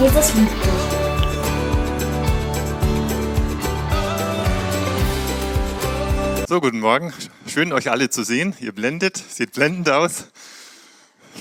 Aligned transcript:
Jesus 0.00 0.34
liebt 0.34 0.52
dich. 0.52 1.08
So, 6.48 6.60
guten 6.60 6.78
Morgen. 6.78 7.12
Schön, 7.48 7.72
euch 7.72 7.90
alle 7.90 8.08
zu 8.08 8.22
sehen. 8.22 8.54
Ihr 8.60 8.70
blendet, 8.70 9.16
sieht 9.16 9.54
blendend 9.54 9.90
aus. 9.90 10.28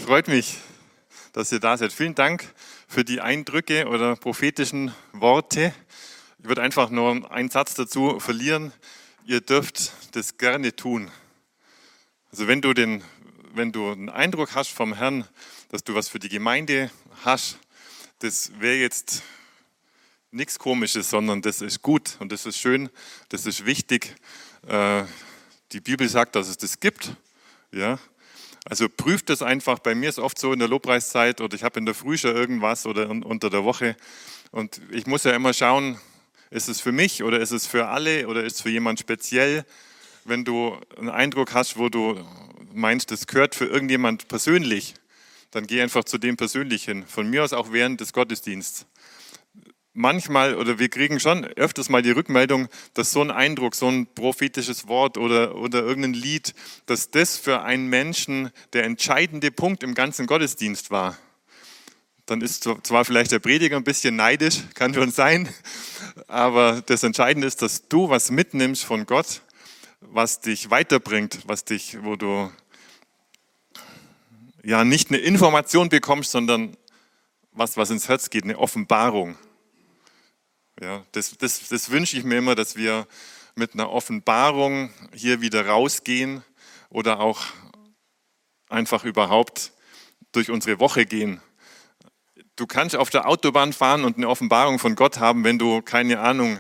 Freut 0.04 0.28
mich, 0.28 0.57
dass 1.33 1.51
ihr 1.51 1.59
da 1.59 1.77
seid. 1.77 1.93
Vielen 1.93 2.15
Dank 2.15 2.51
für 2.88 3.05
die 3.05 3.21
Eindrücke 3.21 3.88
oder 3.89 4.15
prophetischen 4.15 4.91
Worte. 5.13 5.71
Ich 6.39 6.47
würde 6.47 6.63
einfach 6.63 6.89
nur 6.89 7.31
einen 7.31 7.51
Satz 7.51 7.75
dazu 7.75 8.19
verlieren. 8.19 8.73
Ihr 9.23 9.41
dürft 9.41 9.91
das 10.13 10.39
gerne 10.39 10.75
tun. 10.75 11.11
Also 12.31 12.47
wenn 12.47 12.61
du 12.61 12.73
den, 12.73 13.03
wenn 13.53 13.71
du 13.71 13.91
einen 13.91 14.09
Eindruck 14.09 14.55
hast 14.55 14.71
vom 14.71 14.95
Herrn, 14.95 15.27
dass 15.69 15.83
du 15.83 15.93
was 15.93 16.09
für 16.09 16.17
die 16.17 16.29
Gemeinde 16.29 16.89
hast, 17.23 17.59
das 18.20 18.52
wäre 18.59 18.77
jetzt 18.77 19.21
nichts 20.31 20.59
Komisches, 20.59 21.09
sondern 21.09 21.41
das 21.41 21.62
ist 21.62 21.81
gut 21.81 22.17
und 22.20 22.31
das 22.31 22.45
ist 22.45 22.57
schön, 22.57 22.90
das 23.30 23.45
ist 23.45 23.66
wichtig. 23.66 24.16
Äh, 24.67 25.03
die 25.71 25.81
Bibel 25.81 26.07
sagt, 26.09 26.35
dass 26.35 26.48
es 26.48 26.57
das 26.57 26.80
gibt. 26.80 27.16
Ja, 27.71 27.99
also 28.66 28.90
prüft 28.90 29.30
das 29.30 29.41
einfach. 29.41 29.80
Bei 29.80 29.93
mir 29.93 30.09
ist 30.09 30.20
oft 30.20 30.40
so 30.40 30.53
in 30.53 30.59
der 30.59 30.67
Lobpreiszeit 30.67 31.41
oder 31.41 31.55
ich 31.55 31.63
habe 31.63 31.80
in 31.80 31.85
der 31.85 31.95
Früh 31.95 32.17
schon 32.17 32.35
irgendwas 32.35 32.85
oder 32.85 33.09
unter 33.09 33.49
der 33.49 33.63
Woche 33.63 33.95
und 34.52 34.81
ich 34.91 35.05
muss 35.05 35.23
ja 35.23 35.31
immer 35.31 35.54
schauen, 35.54 35.99
ist 36.49 36.70
es 36.70 36.79
für 36.79 36.91
mich 36.91 37.23
oder 37.23 37.40
ist 37.40 37.52
es 37.52 37.68
für 37.68 37.88
alle 37.88 38.27
oder 38.27 38.43
ist 38.43 38.55
es 38.55 38.62
für 38.62 38.70
jemand 38.70 38.99
speziell? 38.99 39.65
Wenn 40.23 40.43
du 40.43 40.77
einen 40.98 41.09
Eindruck 41.09 41.54
hast, 41.54 41.77
wo 41.77 41.90
du 41.90 42.26
meinst, 42.73 43.12
das 43.12 43.27
gehört 43.27 43.55
für 43.55 43.65
irgendjemand 43.65 44.27
persönlich, 44.27 44.95
dann 45.51 45.67
geh 45.67 45.81
einfach 45.81 46.03
zu 46.03 46.17
dem 46.17 46.37
persönlich 46.37 46.83
hin. 46.83 47.05
Von 47.07 47.29
mir 47.29 47.43
aus 47.43 47.53
auch 47.53 47.71
während 47.71 48.01
des 48.01 48.13
Gottesdienstes. 48.13 48.85
Manchmal 49.93 50.55
oder 50.55 50.77
wir 50.77 50.89
kriegen 50.89 51.20
schon 51.20 51.43
öfters 51.43 51.89
mal 51.89 52.04
die 52.04 52.12
Rückmeldung, 52.12 52.67
dass 52.93 53.12
so 53.12 53.21
ein 53.21 53.31
Eindruck, 53.31 53.73
so 53.73 53.87
ein 53.87 54.05
prophetisches 54.13 54.87
Wort 54.87 55.17
oder, 55.17 55.55
oder 55.55 55.79
irgendein 55.81 56.13
Lied, 56.13 56.54
dass 56.85 57.09
das 57.09 57.37
für 57.37 57.63
einen 57.63 57.87
Menschen 57.87 58.51
der 58.73 58.84
entscheidende 58.84 59.49
Punkt 59.49 59.81
im 59.81 59.95
ganzen 59.95 60.27
Gottesdienst 60.27 60.91
war 60.91 61.17
dann 62.27 62.41
ist 62.41 62.70
zwar 62.84 63.05
vielleicht 63.05 63.32
der 63.32 63.39
Prediger 63.39 63.77
ein 63.77 63.84
bisschen 63.84 64.16
neidisch, 64.16 64.59
kann 64.75 64.94
schon 64.94 65.11
sein, 65.11 65.50
aber 66.28 66.84
das 66.85 67.03
Entscheidende 67.03 67.47
ist, 67.47 67.61
dass 67.61 67.88
du 67.88 68.09
was 68.09 68.29
mitnimmst 68.29 68.84
von 68.85 69.06
Gott, 69.06 69.41
was 70.01 70.41
dich 70.41 70.69
weiterbringt, 70.69 71.39
was 71.45 71.66
dich, 71.66 71.97
wo 72.03 72.16
du 72.16 72.51
ja 74.68 74.84
nicht 74.84 75.09
eine 75.09 75.19
Information 75.19 75.90
bekommst, 75.90 76.31
sondern 76.31 76.75
was, 77.51 77.78
was 77.78 77.90
ins 77.90 78.07
Herz 78.09 78.29
geht, 78.29 78.44
eine 78.44 78.59
Offenbarung. 78.59 79.38
Ja, 80.81 81.06
das, 81.13 81.38
das, 81.38 81.69
das 81.69 81.90
wünsche 81.90 82.18
ich 82.18 82.23
mir 82.23 82.38
immer, 82.38 82.53
dass 82.53 82.75
wir 82.75 83.07
mit 83.56 83.73
einer 83.73 83.90
Offenbarung 83.90 84.91
hier 85.13 85.41
wieder 85.41 85.66
rausgehen 85.66 86.44
oder 86.90 87.19
auch 87.19 87.41
einfach 88.69 89.06
überhaupt 89.06 89.72
durch 90.34 90.51
unsere 90.51 90.79
Woche 90.79 91.06
gehen 91.06 91.41
Du 92.57 92.66
kannst 92.66 92.95
auf 92.95 93.12
der 93.12 93.28
Autobahn 93.28 93.72
fahren 93.72 94.03
und 94.03 94.18
eine 94.18 94.28
Offenbarung 94.28 94.79
von 94.79 94.95
Gott 94.95 95.19
haben, 95.19 95.44
wenn 95.44 95.59
du, 95.59 95.84
keine 95.84 96.19
Ahnung, 96.19 96.59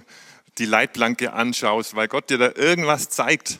die 0.59 0.65
Leitplanke 0.65 1.33
anschaust, 1.33 1.95
weil 1.95 2.07
Gott 2.07 2.29
dir 2.29 2.37
da 2.37 2.51
irgendwas 2.53 3.09
zeigt. 3.09 3.59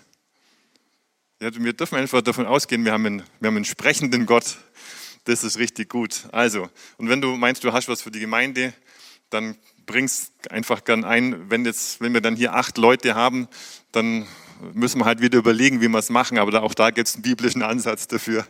Ja, 1.40 1.52
wir 1.54 1.74
dürfen 1.74 2.00
einfach 2.00 2.24
davon 2.24 2.48
ausgehen, 2.48 2.84
wir 2.84 2.94
haben, 2.94 3.06
einen, 3.06 3.24
wir 3.40 3.50
haben 3.50 3.58
einen 3.58 3.66
sprechenden 3.66 4.26
Gott. 4.26 4.58
Das 5.26 5.44
ist 5.44 5.60
richtig 5.60 5.88
gut. 5.88 6.24
Also, 6.32 6.68
und 6.98 7.10
wenn 7.10 7.22
du 7.22 7.38
meinst, 7.38 7.64
du 7.64 7.72
hast 7.74 7.88
was 7.88 8.02
für 8.02 8.10
die 8.10 8.20
Gemeinde, 8.20 8.74
dann 9.30 9.56
bring's 9.86 10.32
einfach 10.50 10.84
gern 10.84 11.06
ein. 11.06 11.52
Wenn, 11.52 11.64
jetzt, 11.64 12.02
wenn 12.02 12.16
wir 12.16 12.22
dann 12.22 12.36
hier 12.36 12.56
acht 12.56 12.80
Leute 12.80 13.14
haben, 13.14 13.48
dann 13.92 14.26
müssen 14.74 15.00
wir 15.00 15.06
halt 15.06 15.22
wieder 15.22 15.38
überlegen, 15.38 15.80
wie 15.80 15.88
wir 15.90 16.00
es 16.00 16.10
machen. 16.10 16.40
Aber 16.40 16.64
auch 16.64 16.74
da 16.74 16.90
gibt 16.90 17.08
es 17.08 17.14
einen 17.14 17.22
biblischen 17.22 17.62
Ansatz 17.62 18.08
dafür. 18.08 18.48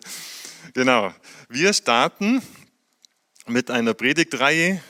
Genau. 0.74 1.14
Wir 1.50 1.74
starten 1.74 2.42
mit 3.48 3.70
einer 3.70 3.96
Predigtreihe. 3.96 4.82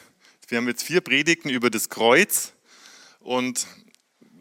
Wir 0.49 0.57
haben 0.59 0.67
jetzt 0.67 0.83
vier 0.83 1.01
Predigten 1.01 1.49
über 1.49 1.71
das 1.71 1.89
Kreuz 1.89 2.53
und 3.21 3.65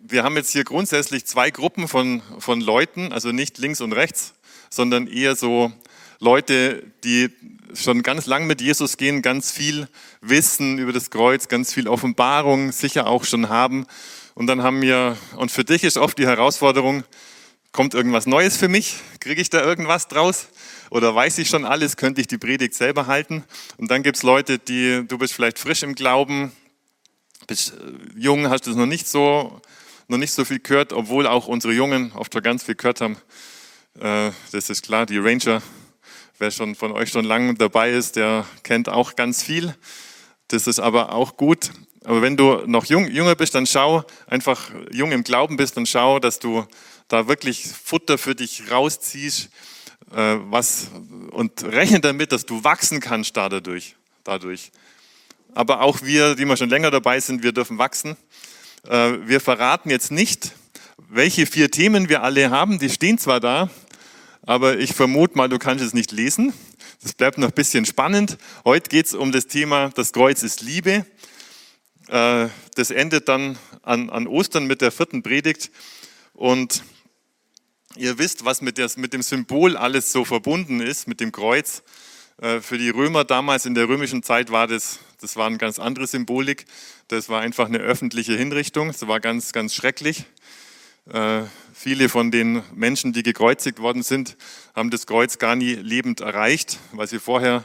wir 0.08 0.22
haben 0.22 0.36
jetzt 0.36 0.50
hier 0.50 0.64
grundsätzlich 0.64 1.26
zwei 1.26 1.50
Gruppen 1.50 1.88
von, 1.88 2.22
von 2.38 2.60
Leuten, 2.60 3.12
also 3.12 3.32
nicht 3.32 3.58
links 3.58 3.80
und 3.80 3.92
rechts, 3.92 4.34
sondern 4.70 5.06
eher 5.06 5.36
so 5.36 5.72
Leute, 6.18 6.84
die 7.04 7.30
schon 7.74 8.02
ganz 8.02 8.26
lang 8.26 8.46
mit 8.46 8.60
Jesus 8.60 8.96
gehen, 8.96 9.22
ganz 9.22 9.50
viel 9.50 9.88
wissen 10.20 10.78
über 10.78 10.92
das 10.92 11.10
Kreuz, 11.10 11.48
ganz 11.48 11.72
viel 11.72 11.88
Offenbarung 11.88 12.72
sicher 12.72 13.06
auch 13.06 13.24
schon 13.24 13.48
haben. 13.48 13.86
Und 14.34 14.46
dann 14.46 14.62
haben 14.62 14.82
wir, 14.82 15.16
und 15.36 15.50
für 15.50 15.64
dich 15.64 15.84
ist 15.84 15.96
oft 15.96 16.18
die 16.18 16.26
Herausforderung, 16.26 17.04
kommt 17.72 17.94
irgendwas 17.94 18.26
Neues 18.26 18.56
für 18.56 18.68
mich? 18.68 18.96
Kriege 19.20 19.40
ich 19.40 19.50
da 19.50 19.62
irgendwas 19.62 20.08
draus? 20.08 20.48
oder 20.90 21.14
weiß 21.14 21.38
ich 21.38 21.48
schon 21.48 21.64
alles, 21.64 21.96
könnte 21.96 22.20
ich 22.20 22.26
die 22.26 22.38
Predigt 22.38 22.74
selber 22.74 23.06
halten. 23.06 23.44
Und 23.76 23.90
dann 23.90 24.02
gibt 24.02 24.16
es 24.16 24.22
Leute, 24.22 24.58
die, 24.58 25.06
du 25.06 25.18
bist 25.18 25.34
vielleicht 25.34 25.58
frisch 25.58 25.82
im 25.82 25.94
Glauben, 25.94 26.52
bist 27.46 27.72
äh, 27.72 28.18
jung, 28.18 28.48
hast 28.48 28.66
es 28.66 28.76
noch 28.76 28.86
nicht 28.86 29.08
so, 29.08 29.60
noch 30.08 30.18
nicht 30.18 30.32
so 30.32 30.44
viel 30.44 30.60
gehört, 30.60 30.92
obwohl 30.92 31.26
auch 31.26 31.48
unsere 31.48 31.72
Jungen 31.72 32.12
oft 32.12 32.32
schon 32.32 32.42
ganz 32.42 32.62
viel 32.62 32.74
gehört 32.74 33.00
haben. 33.00 33.16
Äh, 34.00 34.30
das 34.52 34.70
ist 34.70 34.82
klar, 34.82 35.06
die 35.06 35.18
Ranger, 35.18 35.62
wer 36.38 36.50
schon 36.50 36.74
von 36.74 36.92
euch 36.92 37.10
schon 37.10 37.24
lange 37.24 37.54
dabei 37.54 37.90
ist, 37.90 38.16
der 38.16 38.46
kennt 38.62 38.88
auch 38.88 39.16
ganz 39.16 39.42
viel. 39.42 39.74
Das 40.48 40.66
ist 40.66 40.78
aber 40.78 41.12
auch 41.12 41.36
gut. 41.36 41.70
Aber 42.04 42.22
wenn 42.22 42.36
du 42.36 42.62
noch 42.66 42.84
jung, 42.84 43.08
jünger 43.08 43.34
bist, 43.34 43.54
dann 43.56 43.66
schau, 43.66 44.04
einfach 44.28 44.70
jung 44.92 45.10
im 45.10 45.24
Glauben 45.24 45.56
bist, 45.56 45.76
dann 45.76 45.86
schau, 45.86 46.20
dass 46.20 46.38
du 46.38 46.64
da 47.08 47.26
wirklich 47.26 47.66
Futter 47.66 48.16
für 48.16 48.36
dich 48.36 48.70
rausziehst, 48.70 49.50
äh, 50.14 50.36
was, 50.44 50.88
und 51.30 51.64
rechne 51.64 52.00
damit, 52.00 52.30
dass 52.30 52.46
du 52.46 52.62
wachsen 52.62 53.00
kannst 53.00 53.36
dadurch. 53.36 53.96
dadurch. 54.22 54.70
Aber 55.54 55.80
auch 55.80 56.02
wir, 56.02 56.36
die 56.36 56.44
wir 56.44 56.56
schon 56.56 56.68
länger 56.68 56.90
dabei 56.90 57.18
sind, 57.18 57.42
wir 57.42 57.52
dürfen 57.52 57.78
wachsen. 57.78 58.16
Äh, 58.88 59.28
wir 59.28 59.40
verraten 59.40 59.90
jetzt 59.90 60.10
nicht, 60.10 60.52
welche 61.08 61.46
vier 61.46 61.70
Themen 61.70 62.08
wir 62.08 62.22
alle 62.22 62.50
haben. 62.50 62.78
Die 62.78 62.90
stehen 62.90 63.18
zwar 63.18 63.40
da, 63.40 63.68
aber 64.42 64.78
ich 64.78 64.92
vermute 64.92 65.36
mal, 65.36 65.48
du 65.48 65.58
kannst 65.58 65.84
es 65.84 65.92
nicht 65.92 66.12
lesen. 66.12 66.52
Das 67.02 67.14
bleibt 67.14 67.38
noch 67.38 67.48
ein 67.48 67.54
bisschen 67.54 67.84
spannend. 67.84 68.38
Heute 68.64 68.88
geht 68.88 69.06
es 69.06 69.14
um 69.14 69.32
das 69.32 69.46
Thema, 69.46 69.90
das 69.90 70.12
Kreuz 70.12 70.42
ist 70.42 70.62
Liebe. 70.62 71.04
Äh, 72.08 72.48
das 72.74 72.90
endet 72.90 73.28
dann 73.28 73.58
an, 73.82 74.26
Ostern 74.26 74.66
mit 74.66 74.80
der 74.80 74.92
vierten 74.92 75.22
Predigt. 75.22 75.70
Und 76.32 76.82
Ihr 77.98 78.18
wisst, 78.18 78.44
was 78.44 78.60
mit 78.60 78.76
dem 78.76 79.22
Symbol 79.22 79.74
alles 79.74 80.12
so 80.12 80.26
verbunden 80.26 80.80
ist, 80.80 81.08
mit 81.08 81.20
dem 81.20 81.32
Kreuz. 81.32 81.82
Äh, 82.36 82.60
für 82.60 82.76
die 82.76 82.90
Römer 82.90 83.24
damals 83.24 83.64
in 83.64 83.74
der 83.74 83.88
römischen 83.88 84.22
Zeit 84.22 84.52
war 84.52 84.66
das, 84.66 84.98
das 85.20 85.36
war 85.36 85.46
eine 85.46 85.58
ganz 85.58 85.78
andere 85.78 86.06
Symbolik. 86.06 86.66
Das 87.08 87.28
war 87.28 87.40
einfach 87.40 87.66
eine 87.66 87.78
öffentliche 87.78 88.36
Hinrichtung. 88.36 88.88
Das 88.88 89.06
war 89.06 89.20
ganz, 89.20 89.52
ganz 89.52 89.74
schrecklich. 89.74 90.24
Äh, 91.10 91.42
viele 91.72 92.08
von 92.08 92.30
den 92.30 92.62
Menschen, 92.74 93.12
die 93.12 93.22
gekreuzigt 93.22 93.78
worden 93.78 94.02
sind, 94.02 94.36
haben 94.74 94.90
das 94.90 95.06
Kreuz 95.06 95.38
gar 95.38 95.56
nie 95.56 95.74
lebend 95.74 96.20
erreicht, 96.20 96.78
weil 96.92 97.06
sie 97.06 97.20
vorher 97.20 97.64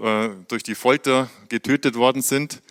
äh, 0.00 0.30
durch 0.48 0.62
die 0.62 0.74
Folter 0.74 1.30
getötet 1.48 1.94
worden 1.94 2.22
sind. 2.22 2.62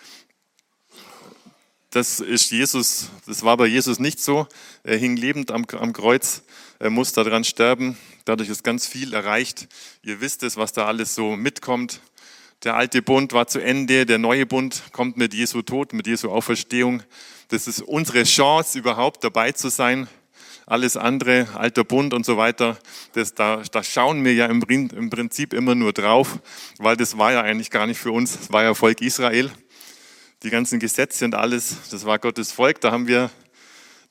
Das 1.92 2.20
ist 2.20 2.52
Jesus, 2.52 3.09
das 3.26 3.44
war 3.44 3.58
bei 3.58 3.68
Jesus 3.68 4.00
nicht 4.00 4.20
so. 4.20 4.48
Er 4.84 4.98
hing 4.98 5.18
lebend 5.18 5.52
am, 5.52 5.66
am 5.78 5.94
Kreuz 5.94 6.44
er 6.82 6.90
muss 6.90 7.14
daran 7.14 7.44
sterben. 7.44 7.96
Dadurch 8.26 8.50
ist 8.50 8.64
ganz 8.64 8.88
viel 8.88 9.14
erreicht. 9.14 9.68
Ihr 10.02 10.20
wisst 10.20 10.42
es, 10.42 10.58
was 10.58 10.74
da 10.74 10.88
alles 10.88 11.14
so 11.14 11.36
mitkommt. 11.36 12.02
Der 12.63 12.75
alte 12.75 13.02
Bund 13.02 13.34
war 13.34 13.47
zu 13.47 13.59
Ende, 13.59 14.05
der 14.05 14.19
neue 14.19 14.46
Bund 14.46 14.84
kommt 14.91 15.17
mit 15.17 15.34
Jesu 15.34 15.63
Tod, 15.63 15.93
mit 15.93 16.05
Jesu 16.05 16.29
Auferstehung. 16.29 17.02
Das 17.47 17.67
ist 17.67 17.81
unsere 17.81 18.23
Chance, 18.23 18.78
überhaupt 18.78 19.23
dabei 19.23 19.52
zu 19.52 19.69
sein. 19.69 20.08
Alles 20.67 20.96
andere, 20.96 21.47
alter 21.55 21.84
Bund 21.84 22.13
und 22.13 22.23
so 22.23 22.37
weiter, 22.37 22.78
das, 23.13 23.34
da, 23.34 23.63
da 23.72 23.84
schauen 23.84 24.23
wir 24.23 24.35
ja 24.35 24.46
im, 24.46 24.61
im 24.61 25.09
Prinzip 25.09 25.53
immer 25.53 25.73
nur 25.73 25.91
drauf, 25.91 26.37
weil 26.78 26.96
das 26.96 27.17
war 27.17 27.31
ja 27.31 27.41
eigentlich 27.41 27.72
gar 27.72 27.87
nicht 27.87 27.99
für 27.99 28.11
uns, 28.11 28.37
das 28.37 28.53
war 28.53 28.61
ja 28.61 28.75
Volk 28.75 29.02
Israel. 29.02 29.52
Die 30.43 30.52
ganzen 30.52 30.79
Gesetze 30.79 31.25
und 31.25 31.34
alles, 31.34 31.90
das 31.90 32.05
war 32.05 32.19
Gottes 32.19 32.52
Volk, 32.52 32.79
da 32.79 32.91
haben 32.91 33.08
wir 33.08 33.31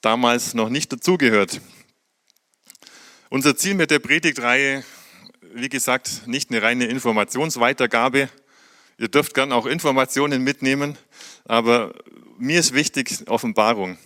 damals 0.01 0.55
noch 0.55 0.71
nicht 0.71 0.93
dazugehört. 0.93 1.61
Unser 3.29 3.57
Ziel 3.57 3.75
mit 3.75 3.93
der 3.93 4.01
Predigtreihe, 4.01 4.83
wie 5.55 5.69
gesagt, 5.69 6.27
nicht 6.27 6.51
eine 6.51 6.63
reine 6.63 6.87
Informationsweitergabe. 6.87 8.29
Ihr 9.01 9.09
dürft 9.09 9.33
gern 9.33 9.51
auch 9.51 9.65
Informationen 9.65 10.45
mitnehmen, 10.45 10.99
aber 11.47 11.95
mir 12.37 12.61
ist 12.61 12.75
wichtig 12.75 13.27
Offenbarung. 13.29 13.97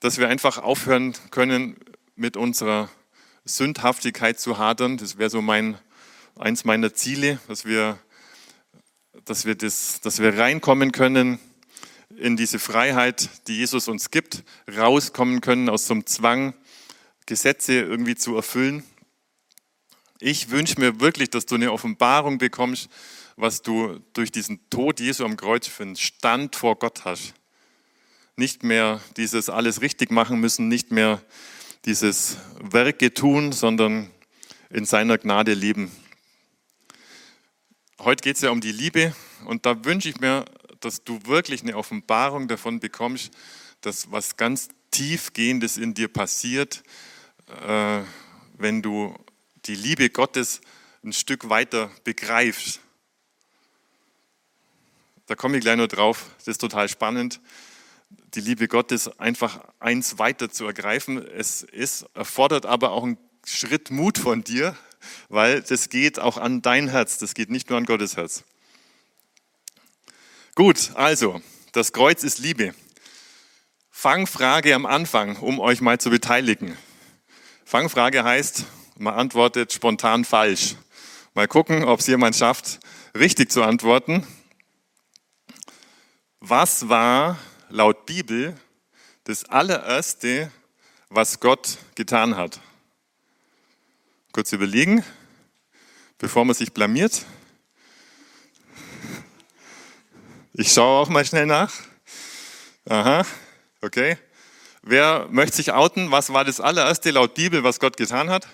Dass 0.00 0.18
wir 0.18 0.28
einfach 0.28 0.58
aufhören 0.58 1.14
können, 1.30 1.76
mit 2.16 2.36
unserer 2.36 2.90
Sündhaftigkeit 3.44 4.40
zu 4.40 4.58
hadern. 4.58 4.96
Das 4.96 5.16
wäre 5.16 5.30
so 5.30 5.40
mein, 5.40 5.78
eins 6.36 6.64
meiner 6.64 6.92
Ziele, 6.92 7.38
dass 7.46 7.64
wir 7.64 8.00
dass 9.24 9.44
wir, 9.44 9.54
das, 9.54 10.00
dass 10.00 10.20
wir 10.20 10.36
reinkommen 10.36 10.90
können 10.90 11.38
in 12.16 12.36
diese 12.36 12.58
Freiheit, 12.58 13.28
die 13.46 13.58
Jesus 13.58 13.86
uns 13.86 14.10
gibt, 14.10 14.42
rauskommen 14.76 15.40
können 15.40 15.68
aus 15.68 15.86
so 15.86 16.02
Zwang, 16.02 16.54
Gesetze 17.26 17.74
irgendwie 17.74 18.16
zu 18.16 18.34
erfüllen. 18.34 18.82
Ich 20.20 20.50
wünsche 20.50 20.80
mir 20.80 20.98
wirklich, 20.98 21.30
dass 21.30 21.46
du 21.46 21.54
eine 21.54 21.70
Offenbarung 21.70 22.38
bekommst, 22.38 22.88
was 23.36 23.62
du 23.62 24.00
durch 24.14 24.32
diesen 24.32 24.68
Tod 24.68 24.98
Jesu 24.98 25.24
am 25.24 25.36
Kreuz 25.36 25.68
für 25.68 25.84
einen 25.84 25.94
Stand 25.94 26.56
vor 26.56 26.76
Gott 26.76 27.04
hast. 27.04 27.34
Nicht 28.34 28.64
mehr 28.64 29.00
dieses 29.16 29.48
alles 29.48 29.80
richtig 29.80 30.10
machen 30.10 30.40
müssen, 30.40 30.66
nicht 30.66 30.90
mehr 30.90 31.22
dieses 31.84 32.38
Werke 32.60 33.14
tun, 33.14 33.52
sondern 33.52 34.10
in 34.70 34.84
seiner 34.86 35.18
Gnade 35.18 35.54
leben. 35.54 35.92
Heute 38.00 38.22
geht 38.22 38.36
es 38.36 38.42
ja 38.42 38.50
um 38.50 38.60
die 38.60 38.72
Liebe 38.72 39.14
und 39.44 39.66
da 39.66 39.84
wünsche 39.84 40.08
ich 40.08 40.18
mir, 40.18 40.46
dass 40.80 41.04
du 41.04 41.20
wirklich 41.26 41.62
eine 41.62 41.76
Offenbarung 41.76 42.48
davon 42.48 42.80
bekommst, 42.80 43.30
dass 43.82 44.10
was 44.10 44.36
ganz 44.36 44.68
tiefgehendes 44.90 45.76
in 45.76 45.94
dir 45.94 46.08
passiert, 46.08 46.82
äh, 47.64 48.00
wenn 48.56 48.82
du 48.82 49.14
die 49.68 49.74
Liebe 49.74 50.08
Gottes 50.08 50.62
ein 51.04 51.12
Stück 51.12 51.50
weiter 51.50 51.90
begreifst. 52.02 52.80
Da 55.26 55.34
komme 55.34 55.58
ich 55.58 55.62
gleich 55.62 55.76
nur 55.76 55.88
drauf, 55.88 56.30
das 56.38 56.48
ist 56.48 56.58
total 56.58 56.88
spannend. 56.88 57.40
Die 58.34 58.40
Liebe 58.40 58.66
Gottes 58.66 59.08
einfach 59.18 59.60
eins 59.78 60.18
weiter 60.18 60.50
zu 60.50 60.64
ergreifen. 60.64 61.18
Es 61.18 61.62
ist, 61.62 62.06
erfordert 62.14 62.64
aber 62.64 62.92
auch 62.92 63.04
einen 63.04 63.18
Schritt 63.44 63.90
Mut 63.90 64.16
von 64.16 64.42
dir, 64.42 64.74
weil 65.28 65.60
das 65.60 65.90
geht 65.90 66.18
auch 66.18 66.38
an 66.38 66.62
dein 66.62 66.88
Herz, 66.88 67.18
das 67.18 67.34
geht 67.34 67.50
nicht 67.50 67.68
nur 67.68 67.76
an 67.76 67.84
Gottes 67.84 68.16
Herz. 68.16 68.44
Gut, 70.54 70.92
also, 70.94 71.42
das 71.72 71.92
Kreuz 71.92 72.24
ist 72.24 72.38
Liebe. 72.38 72.74
Fangfrage 73.90 74.74
am 74.74 74.86
Anfang, 74.86 75.36
um 75.36 75.60
euch 75.60 75.82
mal 75.82 76.00
zu 76.00 76.08
beteiligen. 76.08 76.74
Fangfrage 77.66 78.24
heißt, 78.24 78.64
man 78.98 79.14
antwortet 79.14 79.72
spontan 79.72 80.24
falsch. 80.24 80.74
Mal 81.34 81.46
gucken, 81.46 81.84
ob 81.84 82.00
es 82.00 82.08
jemand 82.08 82.34
schafft, 82.34 82.80
richtig 83.16 83.50
zu 83.52 83.62
antworten. 83.62 84.26
Was 86.40 86.88
war 86.88 87.38
laut 87.68 88.06
Bibel 88.06 88.56
das 89.24 89.44
allererste, 89.44 90.50
was 91.10 91.38
Gott 91.38 91.78
getan 91.94 92.36
hat? 92.36 92.60
Kurz 94.32 94.52
überlegen, 94.52 95.04
bevor 96.18 96.44
man 96.44 96.54
sich 96.54 96.72
blamiert. 96.72 97.24
Ich 100.54 100.72
schaue 100.72 101.02
auch 101.02 101.08
mal 101.08 101.24
schnell 101.24 101.46
nach. 101.46 101.72
Aha, 102.88 103.24
okay. 103.80 104.18
Wer 104.82 105.28
möchte 105.30 105.56
sich 105.56 105.72
outen? 105.72 106.10
Was 106.10 106.32
war 106.32 106.44
das 106.44 106.60
allererste 106.60 107.10
laut 107.12 107.34
Bibel, 107.34 107.62
was 107.62 107.78
Gott 107.78 107.96
getan 107.96 108.30
hat? 108.30 108.48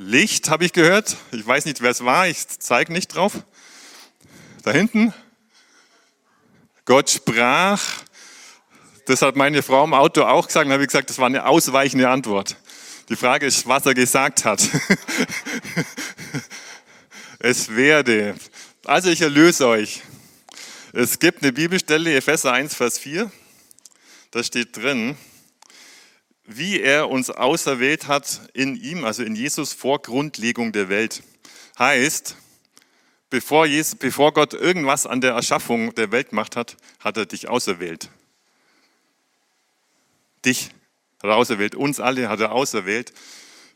Licht 0.00 0.48
habe 0.48 0.64
ich 0.64 0.72
gehört. 0.72 1.16
Ich 1.32 1.44
weiß 1.44 1.64
nicht, 1.64 1.80
wer 1.80 1.90
es 1.90 2.04
war. 2.04 2.28
Ich 2.28 2.46
zeige 2.46 2.92
nicht 2.92 3.08
drauf. 3.08 3.32
Da 4.62 4.70
hinten. 4.70 5.12
Gott 6.84 7.10
sprach. 7.10 7.82
Das 9.06 9.22
hat 9.22 9.34
meine 9.34 9.60
Frau 9.60 9.82
im 9.82 9.94
Auto 9.94 10.22
auch 10.22 10.46
gesagt. 10.46 10.66
Dann 10.66 10.72
habe 10.72 10.84
ich 10.84 10.88
gesagt, 10.88 11.10
das 11.10 11.18
war 11.18 11.26
eine 11.26 11.46
ausweichende 11.46 12.08
Antwort. 12.08 12.56
Die 13.08 13.16
Frage 13.16 13.46
ist, 13.46 13.66
was 13.66 13.86
er 13.86 13.94
gesagt 13.94 14.44
hat. 14.44 14.62
es 17.40 17.74
werde. 17.74 18.36
Also 18.84 19.10
ich 19.10 19.20
erlöse 19.20 19.66
euch. 19.66 20.02
Es 20.92 21.18
gibt 21.18 21.42
eine 21.42 21.52
Bibelstelle, 21.52 22.14
Epheser 22.14 22.52
1, 22.52 22.72
Vers 22.72 22.98
4. 22.98 23.32
Da 24.30 24.44
steht 24.44 24.76
drin, 24.76 25.16
wie 26.50 26.80
er 26.80 27.10
uns 27.10 27.28
auserwählt 27.28 28.08
hat 28.08 28.40
in 28.54 28.74
ihm, 28.74 29.04
also 29.04 29.22
in 29.22 29.36
Jesus 29.36 29.74
vor 29.74 30.00
Grundlegung 30.00 30.72
der 30.72 30.88
Welt. 30.88 31.22
Heißt, 31.78 32.36
bevor, 33.28 33.66
Jesus, 33.66 33.96
bevor 33.96 34.32
Gott 34.32 34.54
irgendwas 34.54 35.06
an 35.06 35.20
der 35.20 35.32
Erschaffung 35.32 35.94
der 35.94 36.10
Welt 36.10 36.30
gemacht 36.30 36.56
hat, 36.56 36.78
hat 37.00 37.18
er 37.18 37.26
dich 37.26 37.48
auserwählt. 37.48 38.08
Dich 40.46 40.70
hat 41.22 41.30
er 41.30 41.36
auserwählt, 41.36 41.74
uns 41.74 42.00
alle 42.00 42.30
hat 42.30 42.40
er 42.40 42.52
auserwählt, 42.52 43.12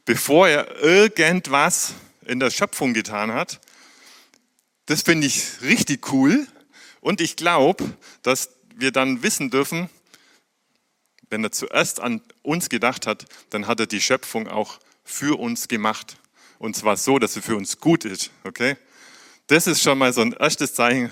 bevor 0.06 0.48
er 0.48 0.82
irgendwas 0.82 1.92
in 2.24 2.40
der 2.40 2.50
Schöpfung 2.50 2.94
getan 2.94 3.34
hat. 3.34 3.60
Das 4.86 5.02
finde 5.02 5.26
ich 5.26 5.60
richtig 5.60 6.10
cool 6.10 6.46
und 7.02 7.20
ich 7.20 7.36
glaube, 7.36 7.84
dass 8.22 8.48
wir 8.74 8.92
dann 8.92 9.22
wissen 9.22 9.50
dürfen, 9.50 9.90
wenn 11.32 11.42
er 11.42 11.50
zuerst 11.50 11.98
an 11.98 12.20
uns 12.42 12.68
gedacht 12.68 13.06
hat, 13.06 13.24
dann 13.50 13.66
hat 13.66 13.80
er 13.80 13.86
die 13.86 14.00
Schöpfung 14.00 14.48
auch 14.48 14.78
für 15.02 15.40
uns 15.40 15.66
gemacht. 15.66 16.18
Und 16.58 16.76
zwar 16.76 16.96
so, 16.96 17.18
dass 17.18 17.32
sie 17.32 17.40
für 17.40 17.56
uns 17.56 17.78
gut 17.78 18.04
ist. 18.04 18.30
Okay? 18.44 18.76
Das 19.46 19.66
ist 19.66 19.82
schon 19.82 19.98
mal 19.98 20.12
so 20.12 20.20
ein 20.20 20.34
erstes 20.34 20.74
Zeichen 20.74 21.10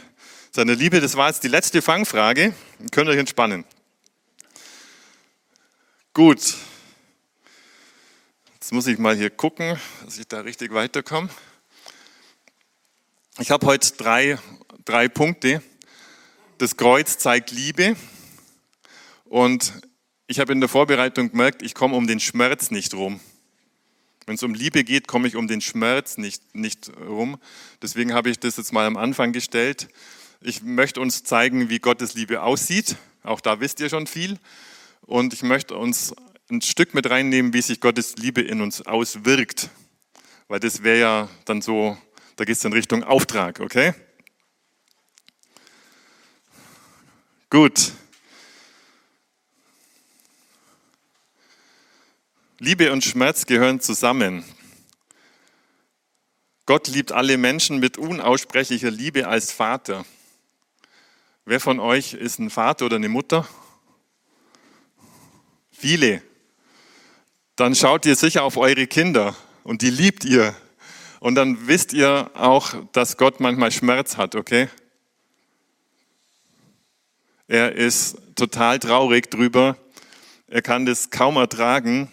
seiner 0.53 0.75
Liebe. 0.75 1.01
Das 1.01 1.17
war 1.17 1.29
jetzt 1.29 1.43
die 1.43 1.49
letzte 1.49 1.81
Fangfrage. 1.81 2.55
Ihr 2.79 2.89
könnt 2.93 3.09
euch 3.09 3.19
entspannen. 3.19 3.65
Gut. 6.13 6.55
Jetzt 8.55 8.73
muss 8.73 8.87
ich 8.87 8.99
mal 8.99 9.17
hier 9.17 9.31
gucken, 9.31 9.81
dass 10.05 10.19
ich 10.19 10.29
da 10.29 10.41
richtig 10.41 10.73
weiterkomme. 10.75 11.31
Ich 13.39 13.51
habe 13.51 13.67
heute 13.67 13.91
drei, 13.97 14.39
drei 14.85 15.09
Punkte. 15.09 15.63
Das 16.59 16.77
Kreuz 16.77 17.17
zeigt 17.17 17.53
Liebe. 17.53 17.97
Und 19.25 19.73
ich 20.31 20.39
habe 20.39 20.53
in 20.53 20.61
der 20.61 20.69
Vorbereitung 20.69 21.33
gemerkt, 21.33 21.61
ich 21.61 21.75
komme 21.75 21.97
um 21.97 22.07
den 22.07 22.21
Schmerz 22.21 22.71
nicht 22.71 22.95
rum. 22.95 23.19
Wenn 24.27 24.37
es 24.37 24.45
um 24.45 24.55
Liebe 24.55 24.85
geht, 24.85 25.09
komme 25.09 25.27
ich 25.27 25.35
um 25.35 25.49
den 25.49 25.61
Schmerz 25.61 26.19
nicht, 26.19 26.55
nicht 26.55 26.89
rum. 27.01 27.37
Deswegen 27.83 28.15
habe 28.15 28.31
ich 28.31 28.39
das 28.39 28.57
jetzt 28.57 28.73
mal 28.73 28.87
am 28.87 28.97
Anfang 28.97 29.33
gestellt. 29.33 29.89
Ich 30.41 30.63
möchte 30.63 31.01
uns 31.01 31.25
zeigen, 31.25 31.69
wie 31.69 31.81
Gottes 31.81 32.15
Liebe 32.15 32.43
aussieht. 32.43 32.95
Auch 33.25 33.41
da 33.41 33.59
wisst 33.59 33.81
ihr 33.81 33.89
schon 33.89 34.07
viel. 34.07 34.39
Und 35.01 35.35
ich 35.35 35.43
möchte 35.43 35.77
uns 35.77 36.15
ein 36.49 36.63
Stück 36.63 36.95
mit 36.95 37.11
reinnehmen, 37.11 37.53
wie 37.53 37.63
sich 37.63 37.81
Gottes 37.81 38.15
Liebe 38.15 38.41
in 38.41 38.61
uns 38.61 38.83
auswirkt. 38.83 39.69
Weil 40.47 40.61
das 40.61 40.85
wäre 40.85 41.01
ja 41.01 41.29
dann 41.45 41.61
so, 41.61 41.99
da 42.37 42.45
geht 42.45 42.57
es 42.57 42.65
in 42.65 42.73
Richtung 42.73 43.03
Auftrag, 43.03 43.59
okay? 43.59 43.95
Gut. 47.51 47.95
Liebe 52.63 52.93
und 52.93 53.03
Schmerz 53.03 53.47
gehören 53.47 53.81
zusammen. 53.81 54.45
Gott 56.67 56.89
liebt 56.89 57.11
alle 57.11 57.39
Menschen 57.39 57.79
mit 57.79 57.97
unaussprechlicher 57.97 58.91
Liebe 58.91 59.27
als 59.27 59.51
Vater. 59.51 60.05
Wer 61.47 61.59
von 61.59 61.81
euch 61.81 62.13
ist 62.13 62.39
ein 62.39 62.51
Vater 62.51 62.85
oder 62.85 62.97
eine 62.97 63.09
Mutter? 63.09 63.49
Viele. 65.73 66.21
Dann 67.57 67.75
schaut 67.75 68.05
ihr 68.05 68.15
sicher 68.15 68.45
auf 68.45 68.59
eure 68.59 68.87
Kinder 68.87 69.35
und 69.65 69.81
die 69.81 69.89
liebt 69.89 70.27
ihr. 70.27 70.55
Und 71.19 71.37
dann 71.37 71.67
wisst 71.67 71.95
ihr 71.95 72.31
auch, 72.35 72.75
dass 72.93 73.17
Gott 73.17 73.41
manchmal 73.41 73.73
Schmerz 73.73 74.19
hat, 74.19 74.35
okay? 74.35 74.69
Er 77.49 77.73
ist 77.73 78.19
total 78.35 78.79
traurig 78.79 79.31
drüber. 79.31 79.79
Er 80.47 80.61
kann 80.61 80.85
das 80.85 81.09
kaum 81.09 81.37
ertragen, 81.37 82.13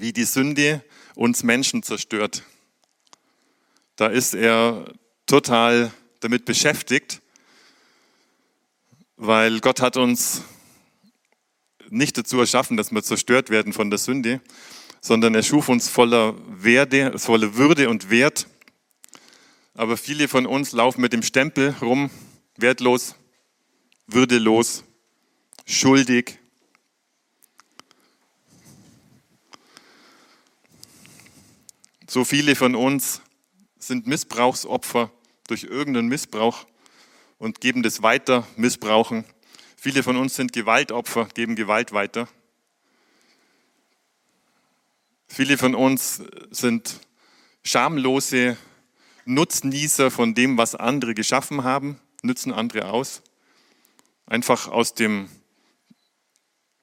wie 0.00 0.12
die 0.12 0.24
Sünde 0.24 0.84
uns 1.14 1.42
Menschen 1.42 1.82
zerstört. 1.82 2.42
Da 3.96 4.08
ist 4.08 4.34
er 4.34 4.92
total 5.26 5.92
damit 6.20 6.44
beschäftigt, 6.44 7.22
weil 9.16 9.60
Gott 9.60 9.80
hat 9.80 9.96
uns 9.96 10.42
nicht 11.88 12.18
dazu 12.18 12.38
erschaffen, 12.38 12.76
dass 12.76 12.92
wir 12.92 13.02
zerstört 13.02 13.50
werden 13.50 13.72
von 13.72 13.90
der 13.90 13.98
Sünde, 13.98 14.40
sondern 15.00 15.34
er 15.34 15.42
schuf 15.42 15.68
uns 15.68 15.88
voller 15.88 16.34
Werde, 16.48 17.18
voller 17.18 17.56
Würde 17.56 17.88
und 17.88 18.10
Wert. 18.10 18.48
Aber 19.74 19.96
viele 19.96 20.28
von 20.28 20.46
uns 20.46 20.72
laufen 20.72 21.00
mit 21.00 21.12
dem 21.12 21.22
Stempel 21.22 21.74
rum, 21.80 22.10
wertlos, 22.56 23.14
würdelos, 24.06 24.84
schuldig. 25.64 26.38
So 32.08 32.24
viele 32.24 32.54
von 32.54 32.76
uns 32.76 33.20
sind 33.80 34.06
Missbrauchsopfer 34.06 35.10
durch 35.48 35.64
irgendeinen 35.64 36.06
Missbrauch 36.06 36.64
und 37.38 37.60
geben 37.60 37.82
das 37.82 38.00
weiter, 38.00 38.46
missbrauchen. 38.56 39.24
Viele 39.76 40.04
von 40.04 40.16
uns 40.16 40.36
sind 40.36 40.52
Gewaltopfer, 40.52 41.26
geben 41.34 41.56
Gewalt 41.56 41.92
weiter. 41.92 42.28
Viele 45.26 45.58
von 45.58 45.74
uns 45.74 46.22
sind 46.52 47.00
schamlose 47.64 48.56
Nutznießer 49.24 50.12
von 50.12 50.36
dem, 50.36 50.56
was 50.56 50.76
andere 50.76 51.12
geschaffen 51.12 51.64
haben, 51.64 52.00
nützen 52.22 52.52
andere 52.52 52.88
aus. 52.88 53.22
Einfach 54.26 54.68
aus, 54.68 54.94
dem, 54.94 55.28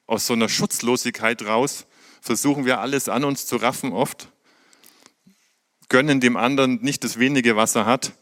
aus 0.06 0.26
so 0.26 0.34
einer 0.34 0.50
Schutzlosigkeit 0.50 1.40
raus 1.46 1.86
versuchen 2.20 2.66
wir 2.66 2.80
alles 2.80 3.08
an 3.08 3.24
uns 3.24 3.46
zu 3.46 3.56
raffen 3.56 3.92
oft, 3.92 4.28
gönnen 5.88 6.20
dem 6.20 6.36
anderen 6.36 6.80
nicht 6.82 7.04
das 7.04 7.18
wenige, 7.18 7.56
was 7.56 7.74
er 7.74 7.86
hat. 7.86 8.12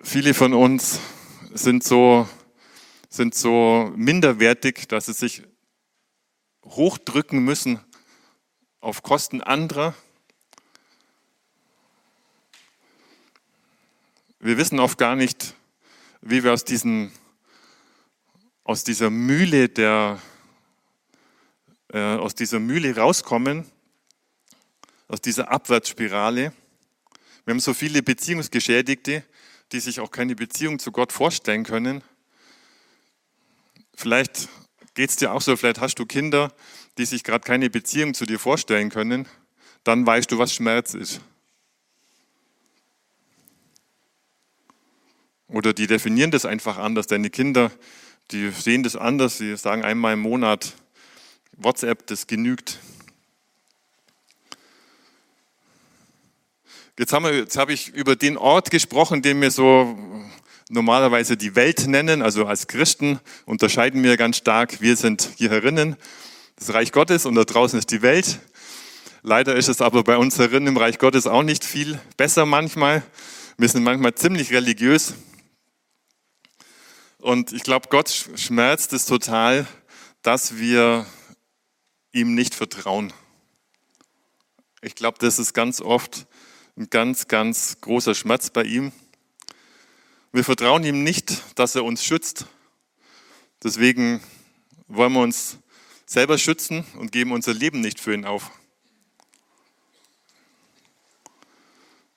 Viele 0.00 0.34
von 0.34 0.52
uns 0.52 1.00
sind 1.52 1.82
so, 1.82 2.28
sind 3.08 3.34
so 3.34 3.92
minderwertig, 3.96 4.88
dass 4.88 5.06
sie 5.06 5.12
sich 5.12 5.42
hochdrücken 6.64 7.44
müssen 7.44 7.80
auf 8.80 9.02
Kosten 9.02 9.40
anderer. 9.40 9.94
Wir 14.40 14.58
wissen 14.58 14.78
oft 14.78 14.98
gar 14.98 15.16
nicht, 15.16 15.54
wie 16.20 16.44
wir 16.44 16.52
aus, 16.52 16.64
diesen, 16.64 17.10
aus 18.62 18.84
dieser 18.84 19.08
Mühle 19.08 19.70
der, 19.70 20.20
äh, 21.88 22.16
aus 22.16 22.34
dieser 22.34 22.60
Mühle 22.60 22.94
rauskommen, 22.94 23.64
aus 25.08 25.20
dieser 25.20 25.50
Abwärtsspirale. 25.50 26.52
Wir 27.44 27.52
haben 27.52 27.60
so 27.60 27.74
viele 27.74 28.02
Beziehungsgeschädigte, 28.02 29.24
die 29.72 29.80
sich 29.80 30.00
auch 30.00 30.10
keine 30.10 30.34
Beziehung 30.34 30.78
zu 30.78 30.92
Gott 30.92 31.12
vorstellen 31.12 31.64
können. 31.64 32.02
Vielleicht 33.94 34.48
geht 34.94 35.10
es 35.10 35.16
dir 35.16 35.32
auch 35.32 35.40
so, 35.40 35.56
vielleicht 35.56 35.80
hast 35.80 35.98
du 35.98 36.06
Kinder, 36.06 36.52
die 36.98 37.04
sich 37.04 37.24
gerade 37.24 37.44
keine 37.44 37.70
Beziehung 37.70 38.14
zu 38.14 38.24
dir 38.24 38.38
vorstellen 38.38 38.90
können. 38.90 39.26
Dann 39.82 40.06
weißt 40.06 40.30
du, 40.30 40.38
was 40.38 40.54
Schmerz 40.54 40.94
ist. 40.94 41.20
Oder 45.48 45.72
die 45.72 45.86
definieren 45.86 46.30
das 46.30 46.46
einfach 46.46 46.78
anders. 46.78 47.06
Deine 47.06 47.30
Kinder, 47.30 47.70
die 48.30 48.50
sehen 48.50 48.82
das 48.82 48.96
anders. 48.96 49.38
Sie 49.38 49.56
sagen 49.56 49.84
einmal 49.84 50.14
im 50.14 50.20
Monat, 50.20 50.74
WhatsApp, 51.56 52.06
das 52.06 52.26
genügt. 52.26 52.80
Jetzt, 56.96 57.12
habe 57.12 57.72
ich 57.72 57.88
über 57.88 58.14
den 58.14 58.36
Ort 58.36 58.70
gesprochen, 58.70 59.20
den 59.20 59.40
wir 59.40 59.50
so 59.50 59.98
normalerweise 60.68 61.36
die 61.36 61.56
Welt 61.56 61.88
nennen. 61.88 62.22
Also 62.22 62.46
als 62.46 62.68
Christen 62.68 63.18
unterscheiden 63.46 64.04
wir 64.04 64.16
ganz 64.16 64.36
stark. 64.36 64.80
Wir 64.80 64.96
sind 64.96 65.28
hier 65.36 65.50
herinnen, 65.50 65.96
das 66.54 66.72
Reich 66.72 66.92
Gottes, 66.92 67.26
und 67.26 67.34
da 67.34 67.42
draußen 67.42 67.76
ist 67.76 67.90
die 67.90 68.02
Welt. 68.02 68.38
Leider 69.22 69.56
ist 69.56 69.68
es 69.68 69.80
aber 69.80 70.04
bei 70.04 70.16
uns 70.16 70.38
herinnen 70.38 70.68
im 70.68 70.76
Reich 70.76 71.00
Gottes 71.00 71.26
auch 71.26 71.42
nicht 71.42 71.64
viel 71.64 71.98
besser 72.16 72.46
manchmal. 72.46 73.02
Wir 73.58 73.68
sind 73.68 73.82
manchmal 73.82 74.14
ziemlich 74.14 74.52
religiös. 74.52 75.14
Und 77.18 77.52
ich 77.52 77.64
glaube, 77.64 77.88
Gott 77.90 78.28
schmerzt 78.36 78.92
es 78.92 79.06
total, 79.06 79.66
dass 80.22 80.58
wir 80.58 81.06
ihm 82.12 82.36
nicht 82.36 82.54
vertrauen. 82.54 83.12
Ich 84.80 84.94
glaube, 84.94 85.18
das 85.18 85.40
ist 85.40 85.54
ganz 85.54 85.80
oft 85.80 86.28
ein 86.76 86.90
ganz, 86.90 87.28
ganz 87.28 87.80
großer 87.80 88.14
Schmerz 88.14 88.50
bei 88.50 88.64
ihm. 88.64 88.92
Wir 90.32 90.44
vertrauen 90.44 90.84
ihm 90.84 91.02
nicht, 91.04 91.42
dass 91.58 91.74
er 91.74 91.84
uns 91.84 92.04
schützt. 92.04 92.46
Deswegen 93.62 94.20
wollen 94.88 95.12
wir 95.12 95.20
uns 95.20 95.58
selber 96.06 96.38
schützen 96.38 96.84
und 96.98 97.12
geben 97.12 97.32
unser 97.32 97.54
Leben 97.54 97.80
nicht 97.80 98.00
für 98.00 98.14
ihn 98.14 98.24
auf. 98.24 98.50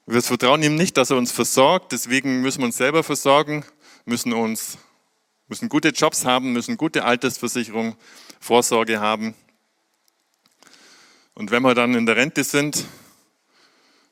Wir 0.06 0.22
vertrauen 0.22 0.64
ihm 0.64 0.76
nicht, 0.76 0.98
dass 0.98 1.10
er 1.10 1.18
uns 1.18 1.32
versorgt. 1.32 1.92
Deswegen 1.92 2.42
müssen 2.42 2.60
wir 2.60 2.66
uns 2.66 2.78
selber 2.78 3.04
versorgen, 3.04 3.66
müssen 4.06 4.34
uns 4.34 4.78
müssen 5.48 5.70
gute 5.70 5.90
Jobs 5.90 6.26
haben, 6.26 6.54
müssen 6.54 6.78
gute 6.78 7.06
Altersversicherung, 7.06 7.96
Vorsorge 8.40 9.00
haben. 9.00 9.34
Und 11.34 11.52
wenn 11.52 11.64
wir 11.64 11.74
dann 11.74 11.94
in 11.94 12.06
der 12.06 12.18
Rente 12.18 12.44
sind, 12.44 12.86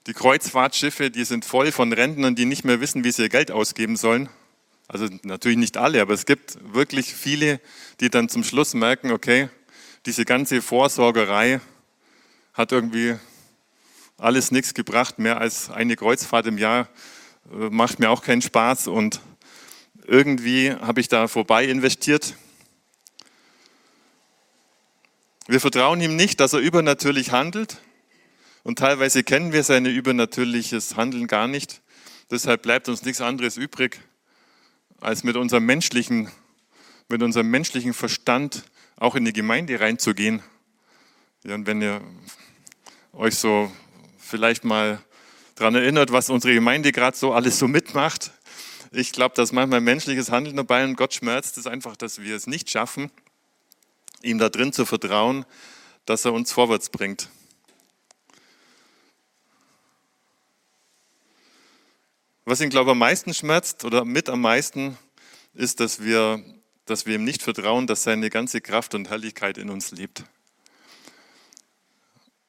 die 0.07 0.13
Kreuzfahrtschiffe, 0.13 1.09
die 1.09 1.24
sind 1.24 1.45
voll 1.45 1.71
von 1.71 1.91
Rentnern, 1.91 2.35
die 2.35 2.45
nicht 2.45 2.63
mehr 2.63 2.79
wissen, 2.79 3.03
wie 3.03 3.12
sie 3.12 3.24
ihr 3.24 3.29
Geld 3.29 3.51
ausgeben 3.51 3.95
sollen. 3.95 4.29
Also 4.88 5.07
natürlich 5.24 5.57
nicht 5.57 5.77
alle, 5.77 6.01
aber 6.01 6.13
es 6.13 6.25
gibt 6.25 6.57
wirklich 6.74 7.15
viele, 7.15 7.59
die 8.00 8.09
dann 8.09 8.29
zum 8.29 8.43
Schluss 8.43 8.75
merken, 8.75 9.12
okay, 9.12 9.50
diese 10.05 10.25
ganze 10.25 10.62
Vorsorgerei 10.62 11.59
hat 12.53 12.71
irgendwie 12.71 13.15
alles 14.17 14.51
nichts 14.51 14.75
gebracht, 14.75 15.17
mehr 15.17 15.41
als 15.41 15.71
eine 15.71 15.95
Kreuzfahrt 15.95 16.45
im 16.45 16.59
Jahr 16.59 16.88
äh, 17.51 17.69
macht 17.69 18.00
mir 18.00 18.12
auch 18.12 18.21
keinen 18.21 18.43
Spaß 18.43 18.88
und 18.88 19.21
irgendwie 20.05 20.71
habe 20.71 21.01
ich 21.01 21.07
da 21.07 21.27
vorbei 21.27 21.65
investiert. 21.65 22.35
Wir 25.47 25.59
vertrauen 25.59 26.00
ihm 26.00 26.15
nicht, 26.15 26.39
dass 26.39 26.53
er 26.53 26.59
übernatürlich 26.59 27.31
handelt. 27.31 27.77
Und 28.65 28.79
teilweise 28.79 29.24
kennen 29.24 29.53
wir 29.53 29.62
sein 29.62 29.86
übernatürliches 29.86 30.95
Handeln 30.95 31.27
gar 31.27 31.48
nicht. 31.48 31.84
Deshalb 32.31 32.63
bleibt 32.63 32.89
uns 32.89 33.03
nichts 33.03 33.22
anderes 33.22 33.57
übrig, 33.57 34.01
als 35.00 35.24
mit 35.24 35.36
unserem 35.36 35.67
menschlichen, 35.67 36.31
mit 37.07 37.22
unserem 37.22 37.48
menschlichen 37.51 37.93
Verstand 37.93 38.63
auch 38.95 39.13
in 39.13 39.24
die 39.24 39.34
Gemeinde 39.34 39.79
reinzugehen. 39.79 40.41
Ja, 41.43 41.53
und 41.53 41.67
wenn 41.67 41.79
ihr 41.79 42.01
euch 43.13 43.36
so 43.36 43.72
vielleicht 44.17 44.63
mal 44.63 45.00
daran 45.53 45.75
erinnert, 45.75 46.12
was 46.12 46.31
unsere 46.31 46.55
Gemeinde 46.55 46.91
gerade 46.91 47.15
so 47.15 47.34
alles 47.34 47.60
so 47.60 47.67
mitmacht, 47.67 48.31
ich 48.91 49.12
glaube, 49.12 49.36
dass 49.36 49.51
manchmal 49.51 49.79
menschliches 49.79 50.31
Handeln 50.31 50.55
dabei 50.55 50.86
und 50.86 50.95
Gott 50.95 51.13
schmerzt 51.13 51.60
es 51.60 51.67
einfach, 51.67 51.95
dass 51.95 52.19
wir 52.19 52.36
es 52.36 52.48
nicht 52.48 52.72
schaffen, 52.72 53.12
ihm 54.24 54.39
da 54.39 54.50
drin 54.50 54.74
zu 54.74 54.88
vertrauen, 54.88 55.45
dass 56.07 56.25
er 56.25 56.34
uns 56.34 56.51
vorwärts 56.51 56.89
bringt. 56.89 57.29
Was 62.46 62.62
ihn, 62.62 62.70
glaube 62.70 62.90
ich, 62.90 62.92
am 62.92 63.00
meisten 63.00 63.34
schmerzt 63.34 63.84
oder 63.86 64.06
mit 64.06 64.30
am 64.30 64.42
meisten, 64.42 64.98
ist, 65.54 65.80
dass 65.80 66.04
wir, 66.04 66.44
dass 66.86 67.06
wir 67.06 67.16
ihm 67.16 67.24
nicht 67.24 67.42
vertrauen, 67.42 67.88
dass 67.88 68.04
seine 68.04 68.30
ganze 68.30 68.62
Kraft 68.62 68.96
und 68.96 69.10
Herrlichkeit 69.10 69.58
in 69.58 69.70
uns 69.70 69.92
lebt. 69.92 70.24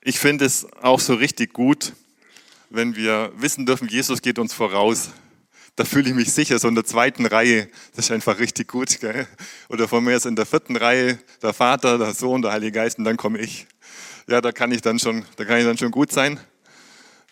Ich 0.02 0.18
finde 0.18 0.44
es 0.44 0.72
auch 0.82 1.00
so 1.00 1.14
richtig 1.14 1.52
gut, 1.52 1.94
wenn 2.70 2.94
wir 2.94 3.32
wissen 3.36 3.66
dürfen, 3.66 3.88
Jesus 3.88 4.22
geht 4.22 4.38
uns 4.38 4.52
voraus 4.52 5.10
da 5.76 5.84
fühle 5.84 6.08
ich 6.08 6.14
mich 6.14 6.32
sicher, 6.32 6.58
so 6.58 6.68
in 6.68 6.74
der 6.74 6.86
zweiten 6.86 7.26
Reihe, 7.26 7.68
das 7.94 8.06
ist 8.06 8.10
einfach 8.10 8.38
richtig 8.38 8.68
gut. 8.68 8.98
Gell? 8.98 9.26
Oder 9.68 9.86
von 9.86 10.02
mir 10.02 10.16
ist 10.16 10.24
in 10.24 10.34
der 10.34 10.46
vierten 10.46 10.74
Reihe 10.74 11.18
der 11.42 11.52
Vater, 11.52 11.98
der 11.98 12.14
Sohn, 12.14 12.40
der 12.40 12.52
Heilige 12.52 12.72
Geist 12.72 12.98
und 12.98 13.04
dann 13.04 13.18
komme 13.18 13.38
ich. 13.38 13.66
Ja, 14.26 14.40
da 14.40 14.52
kann 14.52 14.72
ich 14.72 14.80
dann 14.80 14.98
schon, 14.98 15.26
da 15.36 15.44
kann 15.44 15.58
ich 15.58 15.64
dann 15.64 15.76
schon 15.76 15.90
gut 15.90 16.10
sein. 16.10 16.40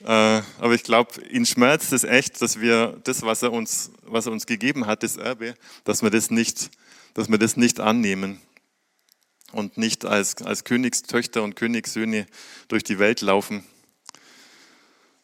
Äh, 0.04 0.42
aber 0.58 0.74
ich 0.74 0.82
glaube, 0.82 1.22
ihn 1.30 1.46
schmerzt 1.46 1.92
es 1.94 2.04
echt, 2.04 2.42
dass 2.42 2.60
wir 2.60 3.00
das, 3.04 3.22
was 3.22 3.42
er 3.42 3.52
uns, 3.52 3.90
was 4.02 4.26
er 4.26 4.32
uns 4.32 4.44
gegeben 4.44 4.86
hat, 4.86 5.02
das 5.02 5.16
Erbe, 5.16 5.54
dass 5.84 6.02
wir 6.02 6.10
das 6.10 6.30
nicht, 6.30 6.70
dass 7.14 7.30
wir 7.30 7.38
das 7.38 7.56
nicht 7.56 7.80
annehmen 7.80 8.38
und 9.52 9.78
nicht 9.78 10.04
als, 10.04 10.42
als 10.42 10.64
Königstöchter 10.64 11.42
und 11.42 11.56
Königssöhne 11.56 12.26
durch 12.68 12.84
die 12.84 12.98
Welt 12.98 13.22
laufen. 13.22 13.64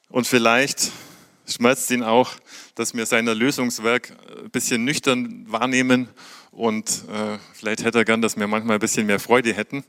Und 0.08 0.26
vielleicht 0.26 0.90
schmerzt 1.46 1.90
ihn 1.90 2.02
auch, 2.02 2.32
dass 2.74 2.94
wir 2.94 3.04
sein 3.04 3.26
Erlösungswerk 3.26 4.16
ein 4.42 4.50
bisschen 4.50 4.84
nüchtern 4.84 5.44
wahrnehmen 5.46 6.08
und 6.52 6.88
äh, 7.12 7.38
vielleicht 7.52 7.84
hätte 7.84 7.98
er 7.98 8.04
gern, 8.06 8.22
dass 8.22 8.38
wir 8.38 8.46
manchmal 8.46 8.78
ein 8.78 8.80
bisschen 8.80 9.06
mehr 9.06 9.20
Freude 9.20 9.52
hätten. 9.52 9.84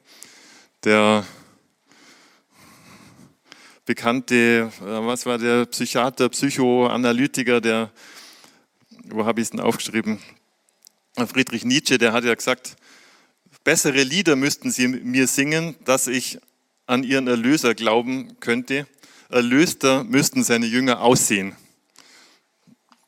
Der 0.83 1.23
bekannte, 3.91 4.71
äh, 4.79 5.05
was 5.05 5.25
war 5.25 5.37
der 5.37 5.65
Psychiater, 5.65 6.29
Psychoanalytiker, 6.29 7.59
der, 7.59 7.91
wo 9.03 9.25
habe 9.25 9.41
ich 9.41 9.47
es 9.47 9.51
denn 9.51 9.59
aufgeschrieben? 9.59 10.19
Friedrich 11.27 11.65
Nietzsche, 11.65 11.97
der 11.97 12.13
hat 12.13 12.23
ja 12.23 12.33
gesagt, 12.33 12.77
bessere 13.65 14.03
Lieder 14.03 14.37
müssten 14.37 14.71
sie 14.71 14.87
mir 14.87 15.27
singen, 15.27 15.75
dass 15.83 16.07
ich 16.07 16.39
an 16.85 17.03
ihren 17.03 17.27
Erlöser 17.27 17.75
glauben 17.75 18.39
könnte 18.39 18.87
erlöster 19.27 20.03
müssten 20.03 20.43
seine 20.43 20.65
Jünger 20.65 21.01
aussehen. 21.01 21.55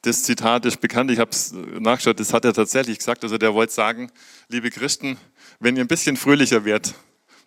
Das 0.02 0.24
Zitat 0.24 0.66
ist 0.66 0.82
bekannt, 0.82 1.12
ich 1.12 1.20
habe 1.20 1.32
es 1.32 1.54
nachgeschaut, 1.80 2.20
das 2.20 2.34
hat 2.34 2.44
er 2.44 2.54
tatsächlich 2.54 2.98
gesagt. 2.98 3.24
Also 3.24 3.38
der 3.38 3.54
wollte 3.54 3.74
sagen, 3.74 4.12
liebe 4.50 4.70
Christen, 4.70 5.18
wenn 5.60 5.78
ihr 5.78 5.84
ein 5.84 5.88
bisschen 5.88 6.18
fröhlicher 6.18 6.66
wärt, 6.66 6.94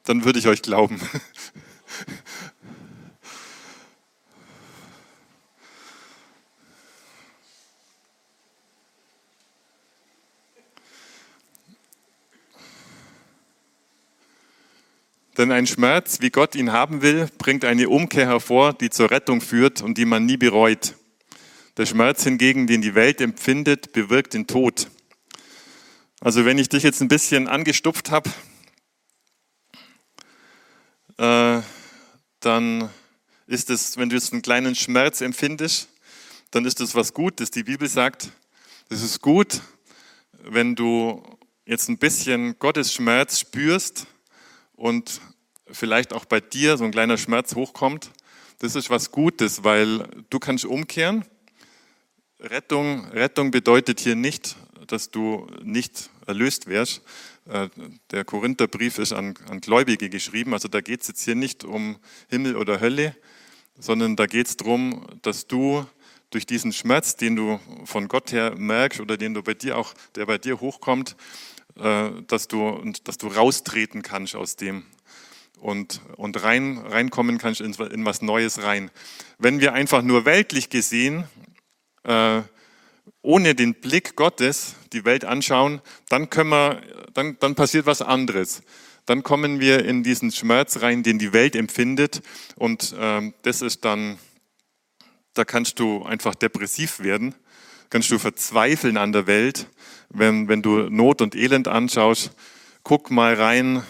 dann 0.05 0.25
würde 0.25 0.39
ich 0.39 0.47
euch 0.47 0.63
glauben. 0.63 1.01
Denn 15.37 15.53
ein 15.53 15.67
Schmerz, 15.67 16.21
wie 16.21 16.31
Gott 16.31 16.55
ihn 16.55 16.73
haben 16.73 17.03
will, 17.03 17.29
bringt 17.37 17.67
eine 17.67 17.91
Umkehr 17.91 18.27
hervor, 18.27 18.73
die 18.73 18.89
zur 18.89 19.11
Rettung 19.11 19.43
führt 19.43 19.83
und 19.83 19.99
die 19.99 20.07
man 20.07 20.25
nie 20.25 20.39
bereut. 20.39 20.95
Der 21.77 21.85
Schmerz 21.85 22.25
hingegen, 22.25 22.67
den 22.67 22.81
die 22.81 22.95
Welt 22.95 23.21
empfindet, 23.21 23.93
bewirkt 23.93 24.33
den 24.33 24.47
Tod. 24.47 24.89
Also 26.21 26.47
wenn 26.47 26.57
ich 26.57 26.71
dich 26.71 26.83
jetzt 26.83 27.03
ein 27.03 27.09
bisschen 27.09 27.49
angestupft 27.49 28.11
habe, 28.11 28.31
äh, 31.19 31.61
dann 32.41 32.89
ist 33.47 33.69
es, 33.69 33.99
wenn 33.99 34.09
du 34.09 34.17
jetzt 34.17 34.33
einen 34.33 34.41
kleinen 34.41 34.75
Schmerz 34.75 35.21
empfindest, 35.21 35.91
dann 36.51 36.65
ist 36.65 36.81
das 36.81 36.95
was 36.95 37.13
Gutes. 37.13 37.51
Die 37.51 37.65
Bibel 37.65 37.89
sagt, 37.89 38.33
es 38.89 39.03
ist 39.03 39.21
gut, 39.21 39.61
wenn 40.45 40.75
du 40.75 41.23
jetzt 41.67 41.91
ein 41.91 41.99
bisschen 41.99 42.59
Gottes 42.59 42.95
Schmerz 42.95 43.39
spürst 43.41 44.07
und 44.77 45.21
vielleicht 45.71 46.13
auch 46.13 46.25
bei 46.25 46.41
dir 46.41 46.77
so 46.77 46.85
ein 46.85 46.93
kleiner 46.93 47.19
Schmerz 47.19 47.55
hochkommt. 47.55 48.11
Das 48.59 48.75
ist 48.75 48.89
was 48.89 49.11
Gutes, 49.11 49.65
weil 49.65 50.09
du 50.31 50.39
kannst 50.39 50.65
umkehren. 50.65 51.25
Rettung, 52.39 53.07
Rettung 53.09 53.51
bedeutet 53.51 54.01
hier 54.01 54.15
nicht, 54.15 54.57
dass 54.87 55.11
du 55.11 55.47
nicht 55.63 56.11
erlöst 56.27 56.67
wärst. 56.67 57.03
Äh, 57.49 57.69
der 58.11 58.25
Korintherbrief 58.25 58.99
ist 58.99 59.13
an, 59.13 59.35
an 59.49 59.61
Gläubige 59.61 60.09
geschrieben, 60.11 60.53
also 60.53 60.69
da 60.69 60.81
geht 60.81 61.03
es 61.03 61.09
jetzt 61.09 61.23
hier 61.23 61.35
nicht 61.35 61.65
um 61.65 61.97
Himmel 62.29 62.57
oder 62.57 62.81
Hölle, 62.81 63.17
sondern 63.79 64.17
da 64.17 64.27
geht 64.27 64.47
es 64.47 64.57
darum, 64.57 65.07
dass 65.23 65.47
du 65.47 65.87
durch 66.31 66.47
diesen 66.47 66.73
Schmerz, 66.73 67.17
den 67.17 67.37
du 67.37 67.61
von 67.85 68.09
Gott 68.09 68.33
her 68.33 68.55
merkst 68.57 69.01
oder 69.01 69.17
den 69.17 69.35
du 69.35 69.43
bei 69.43 69.55
dir 69.55 69.79
auch, 69.79 69.95
der 70.15 70.27
bei 70.27 70.39
dir 70.39 70.61
hochkommt, 70.61 71.17
dass 71.77 72.49
du, 72.49 72.93
dass 73.05 73.19
du 73.19 73.29
raustreten 73.29 74.03
kannst 74.03 74.35
aus 74.35 74.57
dem 74.57 74.85
und, 75.59 76.01
und 76.17 76.43
rein, 76.43 76.79
reinkommen 76.79 77.39
kannst 77.39 77.61
in, 77.61 77.75
in 77.75 78.05
was 78.05 78.23
Neues 78.23 78.63
rein. 78.63 78.91
Wenn 79.39 79.61
wir 79.61 79.73
einfach 79.73 80.03
nur 80.03 80.25
weltlich 80.25 80.71
gesehen, 80.71 81.25
äh, 82.05 82.43
ohne 83.23 83.55
den 83.55 83.75
Blick 83.75 84.17
Gottes 84.17 84.77
die 84.93 85.05
Welt 85.05 85.25
anschauen, 85.25 85.81
dann, 86.09 86.31
können 86.31 86.51
wir, 86.51 86.81
dann, 87.13 87.37
dann 87.41 87.55
passiert 87.55 87.87
was 87.87 88.03
anderes 88.03 88.63
dann 89.07 89.23
kommen 89.23 89.61
wir 89.61 89.85
in 89.85 90.03
diesen 90.03 90.33
Schmerz 90.33 90.83
rein, 90.83 91.03
den 91.03 91.19
die 91.19 91.33
Welt 91.33 91.57
empfindet. 91.57 92.23
Und 92.57 92.95
ähm, 92.99 93.35
das 93.43 93.63
ist 93.63 93.85
dann, 93.85 94.19
da 95.33 95.45
kannst 95.45 95.79
du 95.79 96.03
einfach 96.03 96.35
depressiv 96.35 97.01
werden, 97.01 97.35
kannst 97.89 98.11
du 98.11 98.19
verzweifeln 98.19 98.97
an 98.97 99.13
der 99.13 99.29
Welt, 99.29 99.69
wenn, 100.09 100.49
wenn 100.49 100.63
du 100.63 100.89
Not 100.91 101.21
und 101.21 101.35
Elend 101.35 101.69
anschaust. 101.69 102.33
Guck 102.83 103.11
mal 103.11 103.35
rein. 103.35 103.83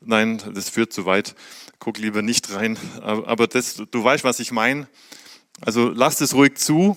Nein, 0.00 0.42
das 0.54 0.68
führt 0.68 0.92
zu 0.92 1.06
weit. 1.06 1.34
Guck 1.78 1.98
lieber 1.98 2.22
nicht 2.22 2.52
rein. 2.52 2.78
Aber 3.02 3.46
das, 3.46 3.82
du 3.90 4.04
weißt, 4.04 4.24
was 4.24 4.40
ich 4.40 4.52
meine. 4.52 4.88
Also 5.60 5.88
lass 5.88 6.20
es 6.20 6.34
ruhig 6.34 6.56
zu, 6.56 6.96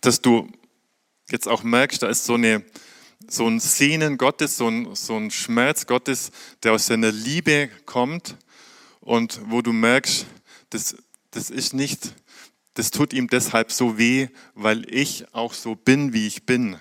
dass 0.00 0.20
du 0.20 0.50
jetzt 1.30 1.48
auch 1.48 1.62
merkst, 1.62 2.02
da 2.02 2.08
ist 2.08 2.24
so 2.24 2.34
eine, 2.34 2.64
so 3.28 3.46
ein 3.46 3.60
Sehnen 3.60 4.18
Gottes, 4.18 4.56
so 4.56 4.68
ein, 4.68 4.94
so 4.94 5.16
ein 5.16 5.30
Schmerz 5.30 5.86
Gottes, 5.86 6.30
der 6.62 6.72
aus 6.72 6.86
seiner 6.86 7.12
Liebe 7.12 7.70
kommt 7.86 8.36
und 9.00 9.40
wo 9.46 9.62
du 9.62 9.72
merkst, 9.72 10.26
das, 10.70 10.96
das 11.30 11.50
ist 11.50 11.74
nicht, 11.74 12.14
das 12.80 12.90
tut 12.90 13.12
ihm 13.12 13.28
deshalb 13.28 13.72
so 13.72 13.98
weh, 13.98 14.28
weil 14.54 14.90
ich 14.90 15.26
auch 15.34 15.52
so 15.52 15.74
bin, 15.74 16.14
wie 16.14 16.26
ich 16.26 16.44
bin. 16.44 16.80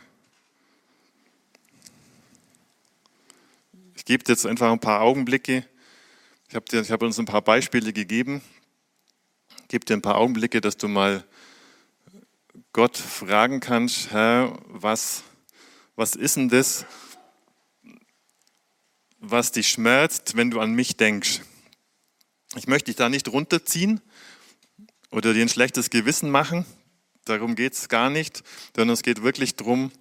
Ich 3.97 4.05
gebe 4.05 4.23
jetzt 4.25 4.45
einfach 4.45 4.71
ein 4.71 4.79
paar 4.79 5.01
Augenblicke. 5.01 5.67
Ich 6.47 6.55
habe 6.55 6.65
hab 6.89 7.03
uns 7.03 7.19
ein 7.19 7.25
paar 7.25 7.41
Beispiele 7.41 7.91
gegeben. 7.91 8.41
Ich 9.63 9.67
gebe 9.67 9.83
dir 9.83 9.95
ein 9.95 10.01
paar 10.01 10.15
Augenblicke, 10.15 10.61
dass 10.61 10.77
du 10.77 10.87
mal 10.87 11.25
Gott 12.71 12.95
fragen 12.95 13.59
kannst, 13.59 14.11
Herr, 14.11 14.57
was, 14.67 15.23
was 15.97 16.15
ist 16.15 16.37
denn 16.37 16.47
das, 16.47 16.85
was 19.19 19.51
dich 19.51 19.67
schmerzt, 19.67 20.37
wenn 20.37 20.49
du 20.49 20.61
an 20.61 20.71
mich 20.71 20.95
denkst? 20.95 21.41
Ich 22.55 22.67
möchte 22.67 22.85
dich 22.85 22.95
da 22.95 23.09
nicht 23.09 23.27
runterziehen 23.27 23.99
oder 25.11 25.33
dir 25.33 25.41
ein 25.41 25.49
schlechtes 25.49 25.89
Gewissen 25.89 26.29
machen. 26.29 26.65
Darum 27.25 27.55
geht 27.55 27.73
es 27.73 27.89
gar 27.89 28.09
nicht, 28.09 28.43
sondern 28.75 28.93
es 28.93 29.03
geht 29.03 29.21
wirklich 29.21 29.55
darum, 29.55 29.91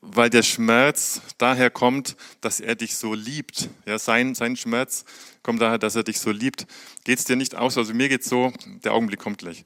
weil 0.00 0.30
der 0.30 0.42
Schmerz 0.42 1.20
daher 1.36 1.70
kommt, 1.70 2.16
dass 2.40 2.60
er 2.60 2.76
dich 2.76 2.96
so 2.96 3.14
liebt. 3.14 3.68
Ja, 3.84 3.98
sein, 3.98 4.34
sein 4.34 4.56
Schmerz 4.56 5.04
kommt 5.42 5.60
daher, 5.60 5.78
dass 5.78 5.96
er 5.96 6.04
dich 6.04 6.18
so 6.18 6.30
liebt. 6.30 6.66
Geht 7.04 7.18
es 7.18 7.24
dir 7.24 7.36
nicht 7.36 7.54
aus? 7.54 7.76
Also 7.76 7.92
mir 7.92 8.08
geht 8.08 8.24
so, 8.24 8.52
der 8.84 8.92
Augenblick 8.92 9.20
kommt 9.20 9.38
gleich. 9.38 9.64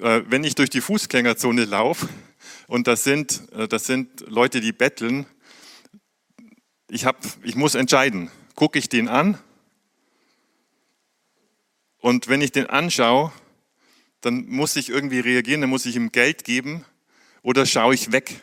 Äh, 0.00 0.22
wenn 0.26 0.44
ich 0.44 0.54
durch 0.54 0.70
die 0.70 0.80
Fußgängerzone 0.80 1.64
laufe 1.64 2.08
und 2.66 2.86
das 2.86 3.04
sind, 3.04 3.50
äh, 3.52 3.68
das 3.68 3.86
sind 3.86 4.24
Leute, 4.28 4.60
die 4.60 4.72
betteln. 4.72 5.26
Ich, 6.90 7.04
hab, 7.04 7.18
ich 7.42 7.54
muss 7.54 7.74
entscheiden, 7.74 8.30
gucke 8.54 8.78
ich 8.78 8.88
den 8.88 9.08
an 9.08 9.38
und 12.00 12.28
wenn 12.28 12.40
ich 12.40 12.52
den 12.52 12.66
anschaue, 12.66 13.32
dann 14.20 14.46
muss 14.46 14.76
ich 14.76 14.88
irgendwie 14.88 15.20
reagieren, 15.20 15.60
dann 15.60 15.70
muss 15.70 15.86
ich 15.86 15.96
ihm 15.96 16.12
Geld 16.12 16.44
geben 16.44 16.84
oder 17.42 17.66
schaue 17.66 17.94
ich 17.94 18.12
weg. 18.12 18.40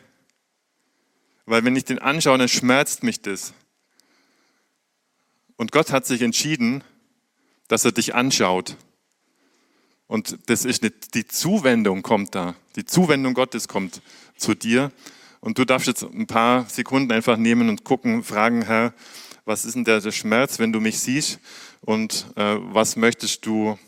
Weil 1.44 1.64
wenn 1.64 1.76
ich 1.76 1.84
den 1.84 1.98
anschaue, 1.98 2.38
dann 2.38 2.48
schmerzt 2.48 3.02
mich 3.02 3.22
das. 3.22 3.54
Und 5.56 5.72
Gott 5.72 5.92
hat 5.92 6.06
sich 6.06 6.22
entschieden, 6.22 6.82
dass 7.68 7.84
er 7.84 7.92
dich 7.92 8.14
anschaut. 8.14 8.76
Und 10.06 10.38
das 10.46 10.64
ist 10.64 10.82
nicht, 10.82 11.14
die 11.14 11.26
Zuwendung 11.26 12.02
kommt 12.02 12.34
da. 12.34 12.54
Die 12.76 12.84
Zuwendung 12.84 13.34
Gottes 13.34 13.68
kommt 13.68 14.02
zu 14.36 14.54
dir. 14.54 14.92
Und 15.40 15.58
du 15.58 15.64
darfst 15.64 15.88
jetzt 15.88 16.02
ein 16.02 16.26
paar 16.26 16.68
Sekunden 16.68 17.12
einfach 17.12 17.36
nehmen 17.36 17.68
und 17.68 17.84
gucken, 17.84 18.22
fragen, 18.22 18.62
Herr, 18.62 18.94
was 19.46 19.64
ist 19.64 19.76
denn 19.76 19.84
der, 19.84 20.00
der 20.00 20.12
Schmerz, 20.12 20.58
wenn 20.58 20.72
du 20.72 20.80
mich 20.80 20.98
siehst? 20.98 21.38
Und 21.80 22.26
äh, 22.34 22.56
was 22.58 22.96
möchtest 22.96 23.46
du 23.46 23.78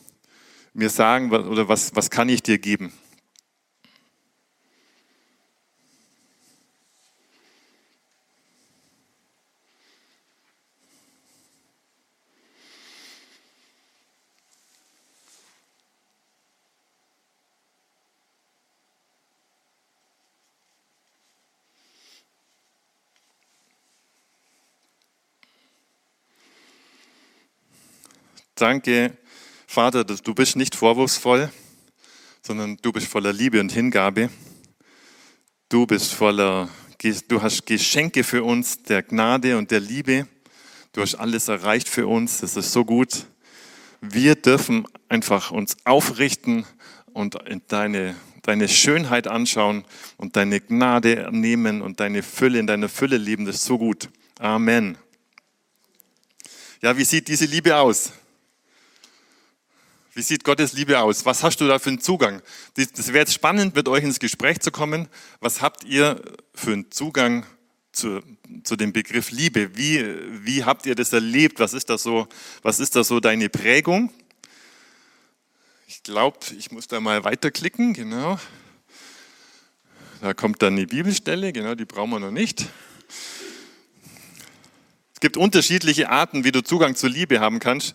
mir 0.73 0.89
sagen 0.89 1.31
oder 1.33 1.69
was, 1.69 1.95
was 1.97 2.09
kann 2.11 2.29
ich 2.29 2.43
dir 2.43 2.59
geben? 2.59 2.93
Danke, 28.59 29.17
Vater, 29.69 30.03
du 30.03 30.35
bist 30.35 30.57
nicht 30.57 30.75
vorwurfsvoll, 30.75 31.49
sondern 32.43 32.77
du 32.83 32.91
bist 32.91 33.07
voller 33.07 33.33
Liebe 33.33 33.61
und 33.61 33.71
Hingabe. 33.71 34.31
Du 35.69 35.87
bist 35.87 36.13
voller, 36.13 36.69
du 37.29 37.41
hast 37.41 37.67
Geschenke 37.67 38.25
für 38.25 38.43
uns 38.43 38.83
der 38.83 39.05
Gnade 39.05 39.57
und 39.57 39.71
der 39.71 39.79
Liebe. 39.79 40.27
Du 40.91 41.03
hast 41.03 41.15
alles 41.15 41.47
erreicht 41.47 41.89
für 41.89 42.09
uns. 42.09 42.39
Das 42.39 42.57
ist 42.57 42.73
so 42.73 42.85
gut. 42.85 43.27
Wir 44.01 44.35
dürfen 44.35 44.89
einfach 45.09 45.53
uns 45.53 45.77
aufrichten 45.85 46.67
und 47.13 47.37
in 47.49 47.63
deine, 47.69 48.17
deine 48.43 48.69
Schönheit 48.69 49.29
anschauen 49.29 49.85
und 50.17 50.35
deine 50.35 50.61
Gnade 50.61 51.29
nehmen 51.31 51.81
und 51.81 52.01
deine 52.01 52.25
Fülle 52.25 52.59
in 52.59 52.67
deiner 52.67 52.89
Fülle 52.89 53.19
leben. 53.19 53.45
Das 53.45 53.57
ist 53.57 53.67
so 53.67 53.79
gut. 53.79 54.09
Amen. 54.41 54.99
Ja, 56.83 56.97
wie 56.97 57.05
sieht 57.05 57.29
diese 57.29 57.45
Liebe 57.45 57.77
aus? 57.77 58.13
Wie 60.19 60.23
sieht 60.23 60.43
Gottes 60.43 60.73
Liebe 60.73 60.99
aus? 60.99 61.25
Was 61.27 61.45
hast 61.45 61.61
du 61.61 61.69
da 61.69 61.79
für 61.79 61.91
einen 61.91 62.01
Zugang? 62.01 62.43
Das 62.75 63.07
wäre 63.07 63.19
jetzt 63.19 63.35
spannend, 63.35 63.77
mit 63.77 63.87
euch 63.87 64.03
ins 64.03 64.19
Gespräch 64.19 64.59
zu 64.59 64.73
kommen. 64.73 65.07
Was 65.39 65.63
habt 65.63 65.85
ihr 65.85 66.21
für 66.57 66.73
einen 66.73 66.91
Zugang 66.91 67.47
zu, 67.93 68.21
zu 68.65 68.75
dem 68.75 68.93
Begriff 68.93 69.31
Liebe? 69.31 69.77
Wie, 69.77 70.05
wie 70.45 70.65
habt 70.65 70.87
ihr 70.87 70.97
das 70.97 71.13
erlebt? 71.13 71.61
Was 71.61 71.73
ist 71.73 71.89
das 71.89 72.03
so, 72.03 72.27
was 72.63 72.81
ist 72.81 72.97
das 72.97 73.07
so 73.07 73.21
deine 73.21 73.49
Prägung? 73.49 74.13
Ich 75.87 76.03
glaube, 76.03 76.39
ich 76.59 76.73
muss 76.73 76.89
da 76.89 76.99
mal 76.99 77.23
weiterklicken, 77.23 77.93
genau. 77.93 78.41
Da 80.21 80.35
kommt 80.35 80.63
dann 80.63 80.75
die 80.75 80.87
Bibelstelle, 80.87 81.53
genau, 81.53 81.77
die 81.77 81.85
brauchen 81.85 82.11
wir 82.11 82.19
noch 82.19 82.33
nicht. 82.33 82.67
Es 85.15 85.21
gibt 85.21 85.37
unterschiedliche 85.37 86.11
Arten, 86.11 86.43
wie 86.43 86.51
du 86.51 86.65
Zugang 86.65 86.97
zur 86.97 87.09
Liebe 87.09 87.39
haben 87.39 87.61
kannst. 87.61 87.95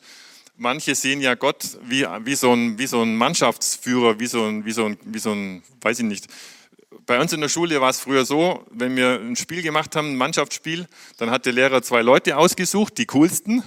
Manche 0.55 0.95
sehen 0.95 1.21
ja 1.21 1.35
Gott 1.35 1.77
wie, 1.83 2.05
wie, 2.23 2.35
so, 2.35 2.53
ein, 2.53 2.77
wie 2.77 2.87
so 2.87 3.01
ein 3.01 3.15
Mannschaftsführer, 3.15 4.19
wie 4.19 4.27
so 4.27 4.45
ein, 4.45 4.65
wie, 4.65 4.71
so 4.71 4.85
ein, 4.85 4.97
wie 5.03 5.19
so 5.19 5.31
ein, 5.31 5.63
weiß 5.81 5.99
ich 5.99 6.05
nicht, 6.05 6.27
bei 7.05 7.19
uns 7.19 7.33
in 7.33 7.41
der 7.41 7.49
Schule 7.49 7.81
war 7.81 7.89
es 7.89 7.99
früher 7.99 8.25
so, 8.25 8.63
wenn 8.69 8.95
wir 8.95 9.19
ein 9.19 9.35
Spiel 9.35 9.61
gemacht 9.61 9.95
haben, 9.95 10.11
ein 10.11 10.15
Mannschaftsspiel, 10.15 10.87
dann 11.17 11.31
hat 11.31 11.45
der 11.45 11.53
Lehrer 11.53 11.81
zwei 11.81 12.01
Leute 12.01 12.37
ausgesucht, 12.37 12.97
die 12.97 13.05
coolsten, 13.07 13.63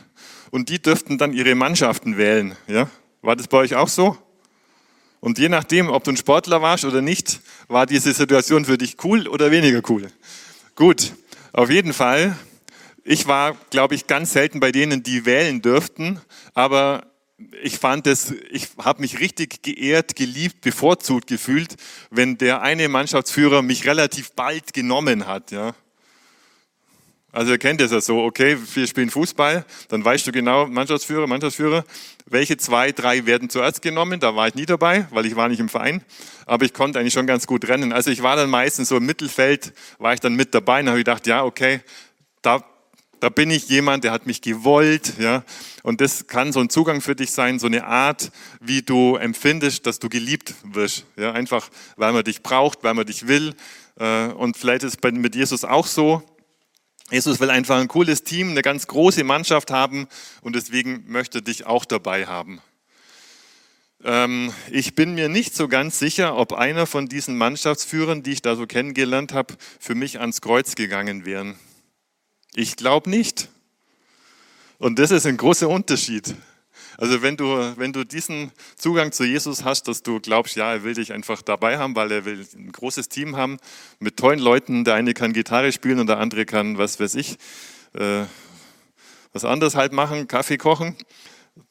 und 0.51 0.69
die 0.69 0.81
dürften 0.81 1.19
dann 1.19 1.33
ihre 1.33 1.55
Mannschaften 1.55 2.17
wählen. 2.17 2.57
Ja? 2.67 2.89
War 3.23 3.37
das 3.37 3.49
bei 3.49 3.59
euch 3.59 3.75
auch 3.75 3.89
so? 3.89 4.17
Und 5.21 5.39
je 5.39 5.49
nachdem, 5.49 5.89
ob 5.89 6.05
du 6.05 6.13
ein 6.13 6.17
Sportler 6.17 6.63
warst 6.63 6.85
oder 6.85 7.03
nicht, 7.03 7.41
war 7.69 7.87
diese 7.87 8.13
Situation 8.13 8.65
für 8.65 8.79
dich 8.79 8.97
cool 9.05 9.27
oder 9.29 9.51
weniger 9.51 9.83
cool. 9.89 10.07
Gut, 10.77 11.13
auf 11.53 11.71
jeden 11.71 11.93
Fall. 11.93 12.37
Ich 13.09 13.29
war, 13.29 13.57
glaube 13.71 13.95
ich, 13.95 14.09
ganz 14.09 14.33
selten 14.33 14.59
bei 14.59 14.73
denen, 14.73 15.05
die 15.05 15.25
wählen 15.27 15.63
dürften, 15.63 16.21
aber 16.55 17.07
ich 17.63 17.79
fand 17.79 18.09
es, 18.09 18.35
ich 18.51 18.71
habe 18.83 19.01
mich 19.01 19.21
richtig 19.21 19.63
geehrt, 19.63 20.17
geliebt, 20.17 20.61
bevorzugt 20.63 21.29
gefühlt, 21.29 21.77
wenn 22.11 22.37
der 22.37 22.63
eine 22.63 22.89
Mannschaftsführer 22.89 23.63
mich 23.63 23.87
relativ 23.87 24.33
bald 24.33 24.73
genommen 24.73 25.29
hat, 25.29 25.53
ja. 25.53 25.77
Also 27.31 27.53
ihr 27.53 27.59
kennt 27.59 27.81
es 27.81 27.93
ja 27.93 28.01
so, 28.01 28.25
okay, 28.25 28.59
wir 28.75 28.87
spielen 28.89 29.11
Fußball, 29.11 29.65
dann 29.89 30.05
weißt 30.05 30.27
du 30.27 30.33
genau, 30.33 30.67
Mannschaftsführer, 30.67 31.29
Mannschaftsführer, 31.29 31.85
welche 32.25 32.57
zwei, 32.57 32.91
drei 32.91 33.25
werden 33.25 33.51
zuerst 33.51 33.83
genommen, 33.83 34.19
da 34.19 34.35
war 34.35 34.49
ich 34.49 34.57
nie 34.57 34.67
dabei, 34.67 35.07
weil 35.13 35.27
ich 35.27 35.37
war 35.37 35.49
nicht 35.49 35.61
im 35.61 35.69
Verein, 35.69 36.03
aber 36.45 36.65
ich 36.65 36.73
konnte 36.73 36.99
eigentlich 36.99 37.15
schon 37.15 37.29
ganz 37.29 37.47
gut 37.47 37.69
rennen. 37.69 37.93
Also 37.93 38.11
ich 38.11 38.25
war 38.25 38.35
dann 38.35 38.51
meistens 38.51 38.89
so 38.89 38.97
im 38.97 39.07
Mittelfeld, 39.07 39.75
war 40.01 40.13
ich 40.13 40.19
dann 40.19 40.35
mit 40.35 40.55
dabei 40.55 40.81
und 40.81 40.89
habe 40.89 40.99
gedacht, 40.99 41.29
ja, 41.29 41.45
okay, 41.45 41.83
da 42.43 42.65
da 43.21 43.29
bin 43.29 43.51
ich 43.51 43.69
jemand, 43.69 44.05
der 44.05 44.13
hat 44.13 44.27
mich 44.27 44.41
gewollt, 44.41 45.15
ja. 45.19 45.45
Und 45.83 46.01
das 46.01 46.27
kann 46.27 46.53
so 46.53 46.61
ein 46.61 46.69
Zugang 46.69 47.01
für 47.01 47.15
dich 47.15 47.31
sein, 47.31 47.59
so 47.59 47.67
eine 47.67 47.85
Art, 47.85 48.31
wie 48.61 48.83
du 48.83 49.17
empfindest, 49.17 49.87
dass 49.87 49.99
du 49.99 50.09
geliebt 50.09 50.55
wirst, 50.65 51.05
ja. 51.17 51.33
Einfach, 51.33 51.69
weil 51.97 52.13
man 52.13 52.25
dich 52.25 52.43
braucht, 52.43 52.83
weil 52.83 52.95
man 52.95 53.07
dich 53.07 53.29
will. 53.29 53.55
Äh, 53.99 54.29
und 54.29 54.57
vielleicht 54.57 54.83
ist 54.83 54.99
es 55.03 55.13
mit 55.13 55.35
Jesus 55.35 55.65
auch 55.65 55.87
so. 55.87 56.23
Jesus 57.11 57.39
will 57.39 57.51
einfach 57.51 57.79
ein 57.79 57.89
cooles 57.89 58.25
Team, 58.25 58.51
eine 58.51 58.63
ganz 58.63 58.89
große 58.89 59.23
Mannschaft 59.23 59.71
haben 59.71 60.09
und 60.41 60.57
deswegen 60.57 61.05
möchte 61.07 61.41
dich 61.41 61.65
auch 61.65 61.85
dabei 61.85 62.27
haben. 62.27 62.61
Ähm, 64.05 64.53
ich 64.71 64.95
bin 64.95 65.15
mir 65.15 65.29
nicht 65.29 65.55
so 65.55 65.69
ganz 65.69 65.99
sicher, 65.99 66.37
ob 66.37 66.53
einer 66.53 66.87
von 66.87 67.09
diesen 67.09 67.39
Mannschaftsführern, 67.39 68.23
die 68.23 68.33
ich 68.33 68.43
da 68.43 68.57
so 68.57 68.67
kennengelernt 68.67 69.33
habe, 69.33 69.55
für 69.79 69.95
mich 69.95 70.21
ans 70.21 70.41
Kreuz 70.41 70.75
gegangen 70.75 71.25
wären. 71.25 71.57
Ich 72.59 72.77
glaube 72.77 73.11
nicht. 73.11 73.51
Und 74.79 74.99
das 74.99 75.11
ist 75.11 75.27
ein 75.27 75.37
großer 75.37 75.69
Unterschied. 75.69 76.35
Also 76.97 77.21
wenn 77.21 77.37
du, 77.37 77.45
wenn 77.77 77.93
du 77.93 78.03
diesen 78.03 78.51
Zugang 78.77 79.13
zu 79.13 79.25
Jesus 79.25 79.63
hast, 79.63 79.89
dass 79.89 80.03
du 80.03 80.21
glaubst, 80.21 80.57
ja, 80.57 80.73
er 80.73 80.83
will 80.83 80.95
dich 80.95 81.13
einfach 81.13 81.43
dabei 81.43 81.77
haben, 81.77 81.95
weil 81.95 82.11
er 82.11 82.25
will 82.25 82.47
ein 82.57 82.73
großes 82.73 83.11
Team 83.11 83.37
haben 83.37 83.59
mit 83.99 84.17
tollen 84.17 84.39
Leuten. 84.39 84.85
Der 84.85 84.95
eine 84.95 85.13
kann 85.13 85.35
Gitarre 85.35 85.71
spielen 85.71 85.99
und 85.99 86.07
der 86.07 86.17
andere 86.17 86.47
kann, 86.47 86.79
was 86.79 86.99
weiß 86.99 87.17
ich, 87.17 87.37
äh, 87.93 88.25
was 89.35 89.45
anderes 89.45 89.75
halt 89.75 89.93
machen, 89.93 90.27
Kaffee 90.27 90.57
kochen, 90.57 90.97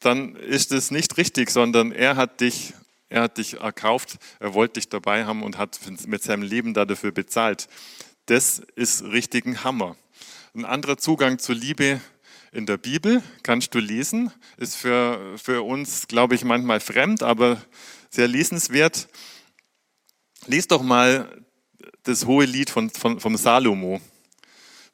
dann 0.02 0.36
ist 0.36 0.72
es 0.72 0.92
nicht 0.92 1.18
richtig, 1.18 1.50
sondern 1.50 1.94
er 1.94 2.16
hat 2.16 2.42
dich, 2.42 2.76
er 3.10 3.24
hat 3.24 3.40
dich 3.40 3.60
erkauft, 3.60 4.20
er 4.40 4.54
wollte 4.54 4.74
dich 4.74 4.90
dabei 4.90 5.26
haben 5.26 5.42
und 5.42 5.58
hat 5.58 5.80
mit 6.06 6.22
seinem 6.22 6.44
Leben 6.44 6.76
dafür 6.76 7.12
bezahlt. 7.12 7.70
Das 8.28 8.60
ist 8.76 9.04
richtig 9.06 9.48
ein 9.48 9.64
Hammer. 9.64 9.96
Ein 10.56 10.64
anderer 10.64 10.98
Zugang 10.98 11.38
zur 11.38 11.54
Liebe 11.54 12.00
in 12.54 12.66
der 12.66 12.78
Bibel 12.78 13.22
kannst 13.44 13.76
du 13.76 13.80
lesen, 13.80 14.32
ist 14.56 14.78
für, 14.78 15.38
für 15.38 15.64
uns, 15.64 16.08
glaube 16.08 16.34
ich, 16.34 16.46
manchmal 16.46 16.80
fremd, 16.80 17.24
aber 17.24 17.62
sehr 18.10 18.30
lesenswert. 18.30 19.10
Lies 20.48 20.70
doch 20.70 20.82
mal 20.82 21.44
das 22.04 22.26
hohe 22.26 22.46
Lied 22.46 22.70
von, 22.70 22.90
von, 22.90 23.20
vom 23.20 23.36
Salomo. 23.36 24.00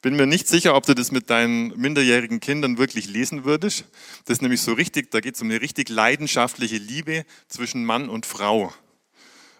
Bin 0.02 0.15
mir 0.15 0.26
nicht 0.26 0.47
sicher, 0.47 0.74
ob 0.74 0.88
du 0.88 0.95
das 0.95 1.12
mit 1.12 1.30
deinen 1.30 1.80
minderjährigen 1.80 2.39
Kindern 2.39 2.80
wirklich 2.80 3.06
lesen 3.06 3.43
würdest. 3.43 3.86
Das 4.26 4.38
ist 4.38 4.41
nämlich 4.41 4.62
so 4.62 4.74
richtig, 4.74 5.12
da 5.12 5.19
geht 5.19 5.36
es 5.36 5.43
um 5.43 5.52
eine 5.52 5.62
richtig 5.62 5.89
leidenschaftliche 5.89 6.78
Liebe 6.78 7.24
zwischen 7.47 7.86
Mann 7.86 8.10
und 8.10 8.26
Frau. 8.26 8.74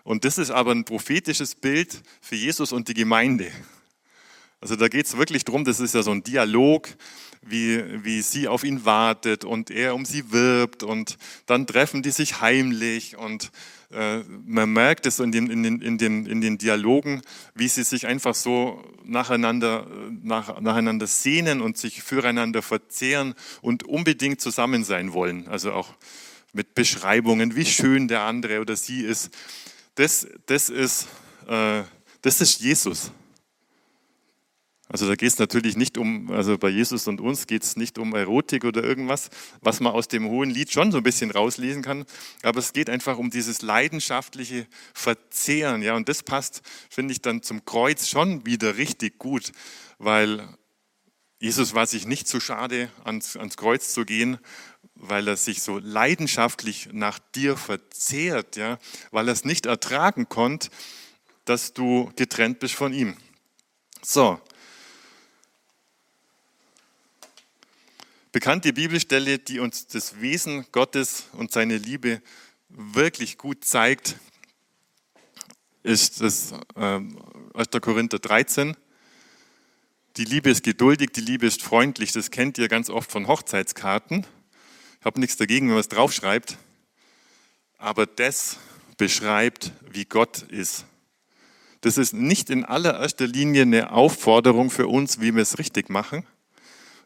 Und 0.04 0.26
das 0.26 0.40
ist 0.40 0.50
aber 0.50 0.72
ein 0.72 0.84
prophetisches 0.84 1.54
Bild 1.54 2.02
für 2.22 2.38
Jesus 2.38 2.72
und 2.72 2.88
die 2.88 2.96
Gemeinde. 2.96 3.52
Also 4.62 4.76
da 4.76 4.88
geht 4.88 5.08
es 5.08 5.18
wirklich 5.18 5.44
darum, 5.44 5.66
das 5.66 5.80
ist 5.80 5.96
ja 5.96 6.04
so 6.04 6.12
ein 6.12 6.22
Dialog, 6.22 6.88
wie, 7.42 7.84
wie 8.04 8.22
sie 8.22 8.48
auf 8.48 8.64
ihn 8.64 8.86
wartet 8.86 9.44
und 9.44 9.72
er 9.72 9.96
um 9.96 10.06
sie 10.06 10.32
wirbt 10.32 10.84
und 10.84 11.18
dann 11.48 11.66
treffen 11.66 12.04
die 12.04 12.12
sich 12.12 12.42
heimlich 12.42 13.18
und 13.18 13.52
äh, 13.92 14.20
man 14.46 14.72
merkt 14.72 15.08
es 15.08 15.20
in 15.20 15.32
den, 15.32 15.50
in, 15.50 15.64
den, 15.64 15.82
in, 15.82 15.98
den, 15.98 16.28
in 16.28 16.42
den 16.42 16.60
Dialogen, 16.60 17.24
wie 17.56 17.68
sie 17.68 17.84
sich 17.84 18.06
einfach 18.06 18.36
so 18.36 18.84
nacheinander, 19.04 19.88
nach, 20.22 20.62
nacheinander 20.62 21.08
sehnen 21.08 21.62
und 21.62 21.80
sich 21.80 22.04
füreinander 22.04 22.62
verzehren 22.62 23.34
und 23.62 23.84
unbedingt 23.84 24.40
zusammen 24.40 24.84
sein 24.84 25.12
wollen. 25.12 25.48
Also 25.48 25.74
auch 25.74 25.90
mit 26.54 26.76
Beschreibungen, 26.76 27.56
wie 27.56 27.66
schön 27.66 28.08
der 28.08 28.22
andere 28.22 28.62
oder 28.62 28.76
sie 28.76 29.02
ist. 29.02 29.32
Das, 29.96 30.28
das, 30.46 30.70
ist, 30.70 31.08
äh, 31.48 31.82
das 32.22 32.40
ist 32.42 32.62
Jesus. 32.62 33.12
Also 34.92 35.08
da 35.08 35.16
geht 35.16 35.30
es 35.30 35.40
natürlich 35.40 35.78
nicht 35.78 35.98
um, 35.98 36.30
also 36.32 36.58
bei 36.58 36.68
Jesus 36.68 37.08
und 37.08 37.22
uns 37.22 37.48
geht 37.48 37.64
es 37.64 37.78
nicht 37.78 37.98
um 37.98 38.14
Erotik 38.14 38.66
oder 38.66 38.84
irgendwas, 38.84 39.30
was 39.62 39.80
man 39.80 39.94
aus 39.94 40.10
dem 40.10 40.28
hohen 40.28 40.50
Lied 40.50 40.70
schon 40.70 40.92
so 40.92 40.98
ein 40.98 41.04
bisschen 41.04 41.32
rauslesen 41.32 41.82
kann, 41.82 42.06
aber 42.44 42.60
es 42.60 42.74
geht 42.74 42.90
einfach 42.90 43.18
um 43.18 43.30
dieses 43.30 43.62
leidenschaftliche 43.62 44.68
Verzehren, 44.94 45.82
ja, 45.82 45.96
und 45.96 46.10
das 46.10 46.24
passt, 46.24 46.62
finde 46.90 47.14
ich, 47.14 47.22
dann 47.22 47.42
zum 47.42 47.64
Kreuz 47.64 48.10
schon 48.10 48.46
wieder 48.46 48.76
richtig 48.76 49.18
gut, 49.18 49.54
weil 49.98 50.46
Jesus 51.40 51.74
war 51.74 51.88
sich 51.88 52.06
nicht 52.06 52.28
zu 52.28 52.42
schade, 52.42 52.92
ans, 53.06 53.38
ans 53.38 53.56
Kreuz 53.56 53.94
zu 53.94 54.04
gehen, 54.04 54.40
weil 54.96 55.26
er 55.26 55.38
sich 55.38 55.62
so 55.62 55.80
leidenschaftlich 55.80 56.90
nach 56.92 57.18
dir 57.34 57.56
verzehrt, 57.56 58.58
ja, 58.58 58.78
weil 59.12 59.30
er 59.30 59.34
es 59.34 59.46
nicht 59.46 59.68
ertragen 59.68 60.28
konnte, 60.28 60.70
dass 61.46 61.74
du 61.74 62.12
getrennt 62.18 62.60
bist 62.60 62.76
von 62.76 62.94
ihm. 62.94 63.16
So, 64.02 64.42
Bekannte 68.34 68.72
Bibelstelle, 68.72 69.40
die 69.40 69.60
uns 69.60 69.88
das 69.88 70.22
Wesen 70.22 70.66
Gottes 70.72 71.26
und 71.34 71.52
seine 71.52 71.78
Liebe 71.78 72.22
wirklich 72.70 73.38
gut 73.38 73.66
zeigt, 73.66 74.16
ist 75.84 76.22
das 76.22 76.54
äh, 76.78 77.02
1. 77.54 77.68
Korinther 77.82 78.20
13. 78.20 78.78
Die 80.16 80.24
Liebe 80.24 80.50
ist 80.50 80.64
geduldig, 80.64 81.10
die 81.14 81.20
Liebe 81.20 81.46
ist 81.46 81.62
freundlich. 81.62 82.14
Das 82.14 82.32
kennt 82.32 82.58
ihr 82.58 82.70
ganz 82.70 82.90
oft 82.90 83.12
von 83.12 83.28
Hochzeitskarten. 83.28 84.26
Ich 85.02 85.06
habe 85.06 85.20
nichts 85.20 85.36
dagegen, 85.36 85.68
wenn 85.68 85.74
man 85.74 85.82
es 85.82 85.90
draufschreibt. 85.90 86.58
Aber 87.80 88.06
das 88.06 88.60
beschreibt, 88.96 89.74
wie 89.90 90.06
Gott 90.06 90.44
ist. 90.44 90.86
Das 91.82 91.98
ist 91.98 92.14
nicht 92.14 92.50
in 92.50 92.64
allererster 92.64 93.28
Linie 93.28 93.64
eine 93.64 93.92
Aufforderung 93.92 94.70
für 94.70 94.88
uns, 94.88 95.20
wie 95.20 95.36
wir 95.36 95.42
es 95.42 95.60
richtig 95.60 95.90
machen, 95.90 96.26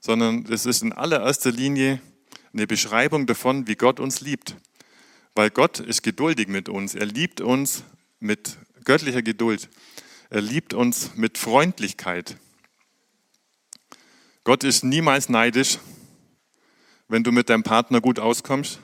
sondern 0.05 0.45
es 0.51 0.67
ist 0.67 0.83
in 0.83 0.93
allererster 0.93 1.51
Linie 1.51 1.99
eine 2.53 2.67
Beschreibung 2.67 3.25
davon, 3.25 3.67
wie 3.67 3.73
Gott 3.73 3.99
uns 3.99 4.21
liebt. 4.21 4.55
Weil 5.33 5.49
Gott 5.49 5.79
ist 5.79 6.03
geduldig 6.03 6.47
mit 6.47 6.69
uns. 6.69 6.93
Er 6.93 7.07
liebt 7.07 7.41
uns 7.41 7.83
mit 8.19 8.55
göttlicher 8.83 9.23
Geduld. 9.23 9.67
Er 10.29 10.41
liebt 10.41 10.75
uns 10.75 11.15
mit 11.15 11.39
Freundlichkeit. 11.39 12.37
Gott 14.43 14.63
ist 14.63 14.83
niemals 14.83 15.27
neidisch, 15.27 15.79
wenn 17.07 17.23
du 17.23 17.31
mit 17.31 17.49
deinem 17.49 17.63
Partner 17.63 17.99
gut 17.99 18.19
auskommst. 18.19 18.79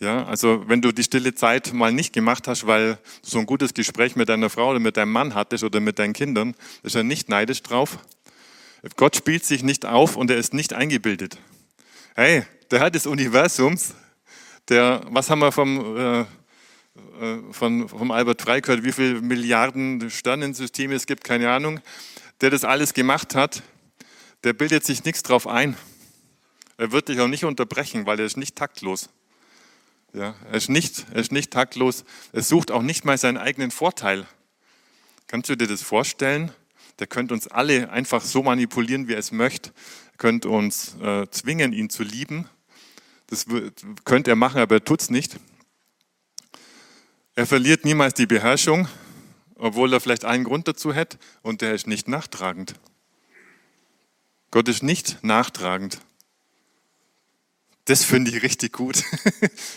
Ja, 0.00 0.24
also 0.24 0.66
wenn 0.66 0.80
du 0.80 0.92
die 0.92 1.04
stille 1.04 1.34
Zeit 1.34 1.74
mal 1.74 1.92
nicht 1.92 2.14
gemacht 2.14 2.48
hast, 2.48 2.66
weil 2.66 2.94
du 2.94 3.00
so 3.28 3.38
ein 3.38 3.44
gutes 3.44 3.74
Gespräch 3.74 4.16
mit 4.16 4.30
deiner 4.30 4.48
Frau 4.48 4.70
oder 4.70 4.80
mit 4.80 4.96
deinem 4.96 5.12
Mann 5.12 5.34
hattest 5.34 5.62
oder 5.62 5.78
mit 5.80 5.98
deinen 5.98 6.14
Kindern, 6.14 6.54
ist 6.82 6.96
er 6.96 7.04
nicht 7.04 7.28
neidisch 7.28 7.62
drauf. 7.62 7.98
Gott 8.96 9.14
spielt 9.14 9.44
sich 9.44 9.62
nicht 9.62 9.86
auf 9.86 10.16
und 10.16 10.30
er 10.30 10.36
ist 10.38 10.54
nicht 10.54 10.72
eingebildet. 10.72 11.38
Hey, 12.16 12.44
der 12.70 12.80
Herr 12.80 12.90
des 12.90 13.06
Universums, 13.06 13.94
der, 14.68 15.02
was 15.08 15.30
haben 15.30 15.38
wir 15.38 15.52
vom, 15.52 15.96
äh, 15.96 16.20
äh 16.20 16.26
von, 17.52 17.88
vom 17.88 18.10
Albert 18.10 18.42
Frey 18.42 18.60
gehört, 18.60 18.82
wie 18.82 18.90
viele 18.90 19.20
Milliarden 19.20 20.10
Sternensysteme 20.10 20.94
es 20.94 21.06
gibt, 21.06 21.22
keine 21.22 21.50
Ahnung, 21.50 21.80
der 22.40 22.50
das 22.50 22.64
alles 22.64 22.92
gemacht 22.92 23.36
hat, 23.36 23.62
der 24.42 24.52
bildet 24.52 24.84
sich 24.84 25.04
nichts 25.04 25.22
drauf 25.22 25.46
ein. 25.46 25.76
Er 26.76 26.90
wird 26.90 27.08
dich 27.08 27.20
auch 27.20 27.28
nicht 27.28 27.44
unterbrechen, 27.44 28.06
weil 28.06 28.18
er 28.18 28.26
ist 28.26 28.36
nicht 28.36 28.56
taktlos. 28.56 29.10
Ja, 30.12 30.34
er, 30.50 30.54
ist 30.54 30.68
nicht, 30.68 31.06
er 31.12 31.20
ist 31.20 31.30
nicht 31.30 31.52
taktlos. 31.52 32.04
Er 32.32 32.42
sucht 32.42 32.72
auch 32.72 32.82
nicht 32.82 33.04
mal 33.04 33.16
seinen 33.16 33.38
eigenen 33.38 33.70
Vorteil. 33.70 34.26
Kannst 35.28 35.48
du 35.48 35.56
dir 35.56 35.68
das 35.68 35.82
vorstellen? 35.82 36.50
Der 36.98 37.06
könnte 37.06 37.34
uns 37.34 37.48
alle 37.48 37.90
einfach 37.90 38.22
so 38.22 38.42
manipulieren, 38.42 39.08
wie 39.08 39.14
er 39.14 39.18
es 39.18 39.32
möchte. 39.32 39.70
Er 40.12 40.18
könnte 40.18 40.48
uns 40.48 40.96
äh, 41.00 41.26
zwingen, 41.30 41.72
ihn 41.72 41.90
zu 41.90 42.02
lieben. 42.02 42.48
Das 43.28 43.46
könnte 44.04 44.30
er 44.30 44.36
machen, 44.36 44.60
aber 44.60 44.76
er 44.76 44.84
tut 44.84 45.00
es 45.00 45.10
nicht. 45.10 45.38
Er 47.34 47.46
verliert 47.46 47.84
niemals 47.84 48.14
die 48.14 48.26
Beherrschung. 48.26 48.88
obwohl 49.62 49.92
er 49.92 50.00
vielleicht 50.00 50.24
einen 50.24 50.42
Grund 50.42 50.66
dazu 50.66 50.92
hätte 50.92 51.18
und 51.42 51.60
der 51.60 51.72
ist 51.72 51.86
nicht 51.86 52.08
nachtragend. 52.08 52.74
Gott 54.50 54.68
ist 54.68 54.82
nicht 54.82 55.22
nachtragend. 55.22 56.00
Das 57.84 58.04
finde 58.04 58.30
ich 58.30 58.42
richtig 58.42 58.72
gut. 58.72 59.04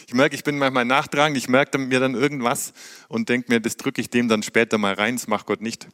Ich 0.08 0.13
merke, 0.13 0.36
ich 0.36 0.43
bin 0.43 0.58
manchmal 0.58 0.86
nachtragend, 0.86 1.38
ich 1.38 1.49
merke 1.49 1.78
mir 1.78 1.99
dann 1.99 2.13
irgendwas 2.13 2.73
und 3.10 3.28
denke 3.30 3.51
mir, 3.51 3.60
das 3.60 3.75
drücke 3.78 3.99
ich 3.99 4.10
dem 4.10 4.28
dann 4.28 4.43
später 4.43 4.78
mal 4.78 4.93
rein, 4.93 5.15
das 5.15 5.28
macht 5.28 5.45
Gott 5.45 5.62
nicht. 5.62 5.88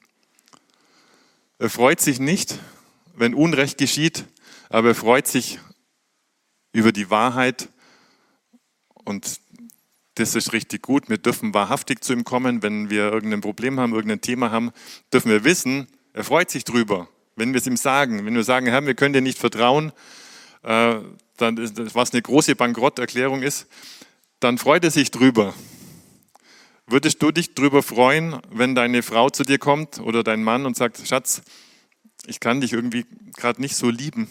Er 1.62 1.70
freut 1.70 2.02
sich 2.02 2.20
nicht, 2.20 2.58
wenn 3.14 3.36
Unrecht 3.36 3.78
geschieht, 3.78 4.26
aber 4.70 4.88
er 4.88 4.96
freut 4.96 5.28
sich 5.28 5.60
über 6.74 6.92
die 6.92 7.12
Wahrheit 7.12 7.70
und 8.96 9.40
das 10.16 10.34
ist 10.34 10.54
richtig 10.54 10.82
gut. 10.82 11.08
Wir 11.08 11.20
dürfen 11.20 11.54
wahrhaftig 11.54 12.04
zu 12.04 12.14
ihm 12.14 12.24
kommen, 12.24 12.64
wenn 12.64 12.90
wir 12.90 13.12
irgendein 13.12 13.42
Problem 13.42 13.80
haben, 13.80 13.94
irgendein 13.94 14.22
Thema 14.22 14.50
haben, 14.50 14.72
dürfen 15.14 15.30
wir 15.30 15.44
wissen, 15.44 15.88
er 16.14 16.24
freut 16.24 16.50
sich 16.50 16.64
drüber, 16.64 17.08
wenn 17.36 17.54
wir 17.54 17.60
es 17.60 17.68
ihm 17.68 17.78
sagen. 17.78 18.26
Wenn 18.26 18.34
wir 18.34 18.44
sagen, 18.44 18.66
Herr, 18.66 18.84
wir 18.84 18.96
können 18.96 19.14
dir 19.14 19.22
nicht 19.22 19.38
vertrauen, 19.38 19.92
äh, 20.64 20.96
dann 21.38 21.58
was 21.94 22.12
eine 22.12 22.24
große 22.24 22.56
Bankrotterklärung 22.56 23.44
ist, 23.44 23.68
dann 24.40 24.58
freut 24.58 24.84
er 24.84 24.90
sich 24.90 25.12
drüber. 25.12 25.54
Würdest 26.92 27.24
du 27.24 27.32
dich 27.32 27.56
drüber 27.56 27.84
freuen, 27.84 28.42
wenn 28.50 28.76
deine 28.76 29.02
Frau 29.02 29.30
zu 29.30 29.44
dir 29.44 29.58
kommt 29.60 30.02
oder 30.02 30.26
dein 30.26 30.44
Mann 30.44 30.66
und 30.66 30.76
sagt, 30.76 31.02
Schatz, 31.08 31.42
ich 32.26 32.42
kann 32.42 32.60
dich 32.60 32.74
irgendwie 32.74 33.06
gerade 33.38 33.62
nicht 33.62 33.78
so 33.78 33.90
lieben? 33.90 34.28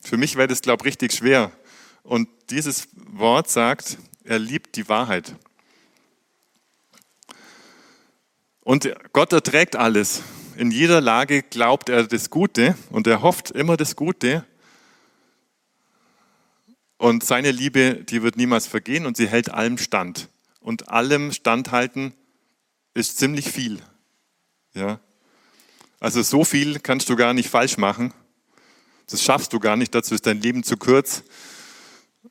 Für 0.00 0.16
mich 0.16 0.36
wäre 0.36 0.48
das, 0.48 0.62
glaube 0.62 0.80
ich, 0.80 0.86
richtig 0.86 1.12
schwer. 1.12 1.52
Und 2.02 2.30
dieses 2.48 2.88
Wort 2.94 3.50
sagt, 3.50 3.98
er 4.24 4.38
liebt 4.38 4.76
die 4.76 4.88
Wahrheit. 4.88 5.36
Und 8.62 8.90
Gott 9.12 9.34
erträgt 9.34 9.76
alles. 9.76 10.22
In 10.56 10.70
jeder 10.70 11.02
Lage 11.02 11.42
glaubt 11.42 11.90
er 11.90 12.06
das 12.06 12.30
Gute 12.30 12.74
und 12.88 13.06
er 13.06 13.20
hofft 13.20 13.50
immer 13.50 13.76
das 13.76 13.96
Gute. 13.96 14.46
Und 16.96 17.22
seine 17.22 17.50
Liebe, 17.50 17.96
die 17.96 18.22
wird 18.22 18.38
niemals 18.38 18.66
vergehen 18.66 19.04
und 19.04 19.18
sie 19.18 19.28
hält 19.28 19.50
allem 19.50 19.76
stand. 19.76 20.30
Und 20.64 20.88
allem 20.88 21.30
standhalten 21.30 22.14
ist 22.94 23.18
ziemlich 23.18 23.50
viel. 23.50 23.82
Ja. 24.72 24.98
Also 26.00 26.22
so 26.22 26.42
viel 26.42 26.80
kannst 26.80 27.10
du 27.10 27.16
gar 27.16 27.34
nicht 27.34 27.50
falsch 27.50 27.76
machen. 27.76 28.14
Das 29.10 29.22
schaffst 29.22 29.52
du 29.52 29.60
gar 29.60 29.76
nicht, 29.76 29.94
dazu 29.94 30.14
ist 30.14 30.24
dein 30.24 30.40
Leben 30.40 30.62
zu 30.62 30.78
kurz, 30.78 31.22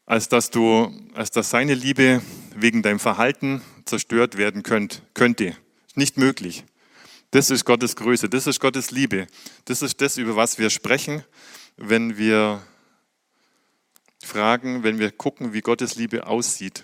als 0.08 0.30
dass, 0.30 0.50
du, 0.50 0.92
als 1.14 1.30
dass 1.30 1.52
seine 1.52 1.76
Liebe 1.76 2.24
wegen 2.56 2.82
deinem 2.82 3.00
Verhalten 3.00 3.62
zerstört 3.86 4.36
werden 4.36 4.64
könnt, 4.64 5.04
könnte. 5.14 5.56
Nicht 5.94 6.18
möglich. 6.18 6.64
Das 7.30 7.52
ist 7.52 7.66
Gottes 7.66 7.96
Größe, 7.96 8.30
das 8.30 8.48
ist 8.48 8.60
Gottes 8.60 8.90
Liebe. 8.90 9.28
Das 9.66 9.84
ist 9.84 10.02
das, 10.02 10.18
über 10.18 10.36
was 10.36 10.58
wir 10.58 10.72
sprechen, 10.72 11.24
wenn 11.78 12.18
wir 12.18 12.66
fragen, 14.24 14.82
wenn 14.82 14.98
wir 14.98 15.12
gucken, 15.12 15.54
wie 15.54 15.62
Gottes 15.62 15.94
Liebe 15.98 16.26
aussieht. 16.26 16.84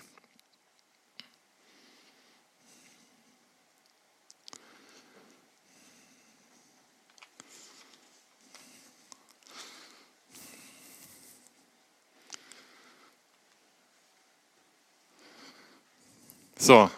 So, 16.62 16.90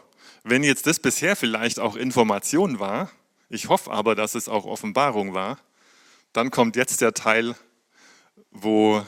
wenn 0.43 0.65
jetzt 0.65 0.89
das 0.89 0.99
bisher 0.99 1.37
vielleicht 1.37 1.79
auch 1.79 1.95
Information 1.95 2.81
war, 2.81 3.13
ich 3.49 3.69
hoffe 3.69 3.93
aber, 3.93 4.17
dass 4.17 4.35
es 4.35 4.49
auch 4.49 4.65
Offenbarung 4.65 5.35
war, 5.35 5.57
dann 6.33 6.51
kommt 6.51 6.75
jetzt 6.75 7.01
der 7.01 7.15
Teil, 7.15 7.55
wo 8.51 9.07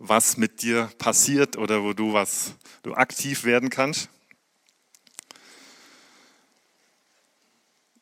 was 0.00 0.36
mit 0.36 0.62
dir 0.62 0.90
passiert 0.98 1.56
oder 1.56 1.84
wo 1.84 1.92
du 1.92 2.12
was 2.12 2.54
du 2.82 2.94
aktiv 2.94 3.44
werden 3.44 3.70
kannst. 3.70 4.08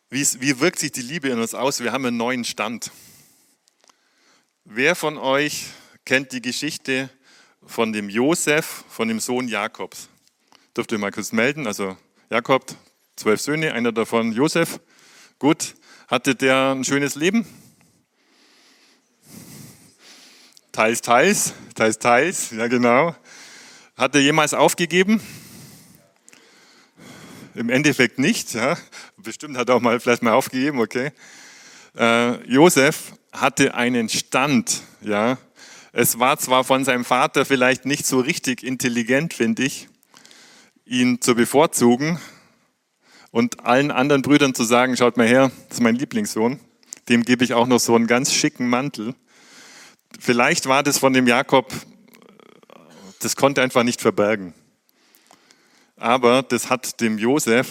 Wie, 0.09 0.27
wie 0.41 0.61
wirkt 0.61 0.79
sich 0.79 0.93
die 0.93 1.03
Liebe 1.03 1.29
in 1.29 1.39
uns 1.39 1.53
aus? 1.53 1.81
Wir 1.81 1.93
haben 1.93 2.07
einen 2.07 2.17
neuen 2.17 2.47
Stand. 2.47 2.91
Wer 4.65 4.95
von 4.95 5.19
euch 5.19 5.67
kennt 6.07 6.33
die 6.33 6.41
Geschichte 6.41 7.11
von 7.67 7.93
dem 7.93 8.09
Josef, 8.09 8.85
von 8.89 9.09
dem 9.09 9.21
Sohn 9.21 9.47
Jakobs? 9.47 10.09
Dürft 10.77 10.91
ihr 10.91 10.99
mal 10.99 11.13
kurz 11.13 11.31
melden? 11.31 11.69
Also 11.69 11.97
Jakob, 12.31 12.65
zwölf 13.15 13.41
Söhne, 13.41 13.75
einer 13.75 13.93
davon 13.93 14.33
Josef. 14.33 14.81
Gut, 15.39 15.77
hatte 16.09 16.35
der 16.35 16.73
ein 16.73 16.83
schönes 16.83 17.15
Leben? 17.15 17.47
Teils, 20.73 21.01
teils, 21.01 21.55
teils, 21.77 21.99
teils, 22.01 22.51
ja 22.51 22.67
genau. 22.67 23.15
Hat 23.97 24.17
er 24.17 24.21
jemals 24.21 24.53
aufgegeben? 24.53 25.21
Im 27.55 27.71
Endeffekt 27.71 28.19
nicht, 28.19 28.55
ja. 28.55 28.77
Bestimmt 29.17 29.57
hat 29.57 29.69
er 29.69 29.77
auch 29.77 29.81
mal 29.81 30.01
vielleicht 30.01 30.25
mal 30.25 30.33
aufgegeben, 30.33 30.81
okay. 30.81 31.13
Äh, 31.97 32.45
Josef 32.51 33.13
hatte 33.33 33.75
einen 33.75 34.09
Stand, 34.09 34.83
ja. 35.03 35.39
Es 35.93 36.19
war 36.19 36.37
zwar 36.39 36.65
von 36.65 36.85
seinem 36.85 37.05
Vater 37.05 37.45
vielleicht 37.45 37.85
nicht 37.85 38.07
so 38.07 38.19
richtig 38.19 38.65
intelligent, 38.65 39.35
finde 39.35 39.63
ich, 39.63 39.89
ihn 40.85 41.21
zu 41.21 41.35
bevorzugen 41.35 42.19
und 43.31 43.65
allen 43.65 43.91
anderen 43.91 44.23
Brüdern 44.23 44.55
zu 44.55 44.65
sagen, 44.65 44.97
schaut 44.97 45.17
mal 45.17 45.27
her, 45.27 45.51
das 45.69 45.79
ist 45.79 45.83
mein 45.83 45.97
Lieblingssohn, 45.97 46.61
dem 47.09 47.23
gebe 47.23 47.45
ich 47.45 47.55
auch 47.55 47.67
noch 47.67 47.81
so 47.81 47.95
einen 47.95 48.07
ganz 48.07 48.33
schicken 48.33 48.69
Mantel. 48.69 49.15
Vielleicht 50.21 50.67
war 50.67 50.83
das 50.83 50.99
von 50.99 51.13
dem 51.13 51.27
Jakob, 51.27 51.73
das 53.21 53.37
konnte 53.37 53.61
er 53.61 53.65
einfach 53.65 53.83
nicht 53.83 54.01
verbergen. 54.01 54.55
Aber 55.97 56.43
das 56.43 56.71
hat 56.71 57.01
dem 57.01 57.19
Josef 57.19 57.69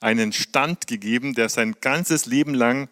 einen 0.00 0.32
Stand 0.32 0.86
gegeben, 0.86 1.34
der 1.34 1.48
sein 1.48 1.76
ganzes 1.80 2.26
Leben 2.26 2.54
lang 2.54 2.88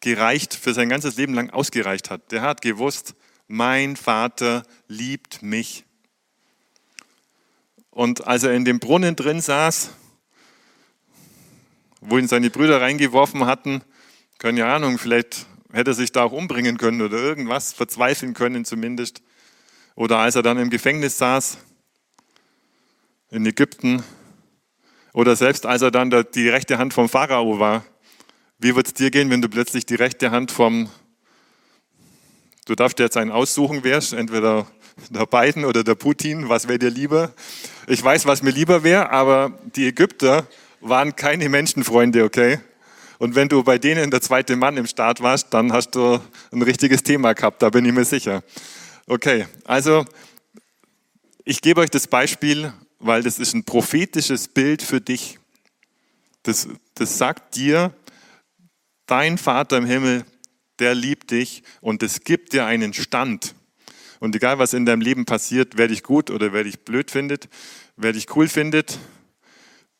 gereicht, 0.00 0.54
für 0.54 0.74
sein 0.74 0.88
ganzes 0.88 1.16
Leben 1.16 1.34
lang 1.34 1.50
ausgereicht 1.50 2.10
hat. 2.10 2.32
Der 2.32 2.42
hat 2.42 2.62
gewusst, 2.62 3.14
mein 3.46 3.96
Vater 3.96 4.64
liebt 4.88 5.42
mich. 5.42 5.84
Und 7.92 8.26
als 8.26 8.42
er 8.42 8.54
in 8.54 8.64
dem 8.64 8.80
Brunnen 8.80 9.16
drin 9.16 9.40
saß, 9.40 9.90
wo 12.00 12.18
ihn 12.18 12.26
seine 12.26 12.50
Brüder 12.50 12.80
reingeworfen 12.80 13.46
hatten, 13.46 13.82
keine 14.38 14.66
Ahnung, 14.66 14.98
vielleicht 14.98 15.46
hätte 15.72 15.92
er 15.92 15.94
sich 15.94 16.10
da 16.10 16.24
auch 16.24 16.32
umbringen 16.32 16.78
können 16.78 17.02
oder 17.02 17.18
irgendwas 17.18 17.72
verzweifeln 17.72 18.34
können 18.34 18.64
zumindest. 18.64 19.22
Oder 19.94 20.18
als 20.18 20.34
er 20.34 20.42
dann 20.42 20.58
im 20.58 20.70
Gefängnis 20.70 21.18
saß, 21.18 21.58
in 23.30 23.46
Ägypten, 23.46 24.02
oder 25.12 25.36
selbst 25.36 25.66
als 25.66 25.82
er 25.82 25.90
dann 25.90 26.10
die 26.34 26.48
rechte 26.48 26.78
Hand 26.78 26.94
vom 26.94 27.08
Pharao 27.08 27.58
war. 27.58 27.84
Wie 28.58 28.74
wird 28.74 28.86
es 28.86 28.94
dir 28.94 29.10
gehen, 29.10 29.28
wenn 29.28 29.42
du 29.42 29.48
plötzlich 29.48 29.84
die 29.84 29.96
rechte 29.96 30.30
Hand 30.30 30.50
vom, 30.50 30.88
du 32.64 32.74
darfst 32.74 32.98
jetzt 32.98 33.18
einen 33.18 33.30
aussuchen, 33.30 33.84
wärst, 33.84 34.14
entweder 34.14 34.66
der 35.10 35.26
Biden 35.26 35.66
oder 35.66 35.84
der 35.84 35.94
Putin, 35.94 36.48
was 36.48 36.68
wäre 36.68 36.78
dir 36.78 36.90
lieber? 36.90 37.32
Ich 37.86 38.02
weiß, 38.02 38.26
was 38.26 38.42
mir 38.42 38.50
lieber 38.50 38.84
wäre, 38.84 39.10
aber 39.10 39.58
die 39.74 39.86
Ägypter 39.86 40.46
waren 40.80 41.16
keine 41.16 41.48
Menschenfreunde, 41.48 42.24
okay? 42.24 42.60
Und 43.18 43.34
wenn 43.34 43.48
du 43.48 43.62
bei 43.62 43.78
denen 43.78 44.10
der 44.10 44.20
zweite 44.20 44.56
Mann 44.56 44.76
im 44.76 44.86
Staat 44.86 45.20
warst, 45.20 45.52
dann 45.54 45.72
hast 45.72 45.92
du 45.92 46.20
ein 46.50 46.62
richtiges 46.62 47.02
Thema 47.02 47.34
gehabt, 47.34 47.62
da 47.62 47.70
bin 47.70 47.84
ich 47.84 47.92
mir 47.92 48.04
sicher. 48.04 48.42
Okay, 49.06 49.46
also 49.64 50.04
ich 51.44 51.60
gebe 51.60 51.80
euch 51.80 51.90
das 51.90 52.06
Beispiel, 52.06 52.72
weil 52.98 53.22
das 53.22 53.38
ist 53.38 53.54
ein 53.54 53.64
prophetisches 53.64 54.48
Bild 54.48 54.82
für 54.82 55.00
dich. 55.00 55.38
Das, 56.44 56.68
das 56.94 57.18
sagt 57.18 57.56
dir, 57.56 57.92
dein 59.06 59.38
Vater 59.38 59.78
im 59.78 59.86
Himmel, 59.86 60.24
der 60.78 60.94
liebt 60.94 61.32
dich 61.32 61.62
und 61.80 62.02
es 62.02 62.22
gibt 62.24 62.52
dir 62.52 62.64
einen 62.64 62.94
Stand. 62.94 63.54
Und 64.22 64.36
egal, 64.36 64.60
was 64.60 64.72
in 64.72 64.86
deinem 64.86 65.00
Leben 65.00 65.24
passiert, 65.24 65.72
wer 65.78 65.88
dich 65.88 66.04
gut 66.04 66.30
oder 66.30 66.52
wer 66.52 66.62
dich 66.62 66.84
blöd 66.84 67.10
findet, 67.10 67.48
wer 67.96 68.12
dich 68.12 68.36
cool 68.36 68.46
findet, 68.46 69.00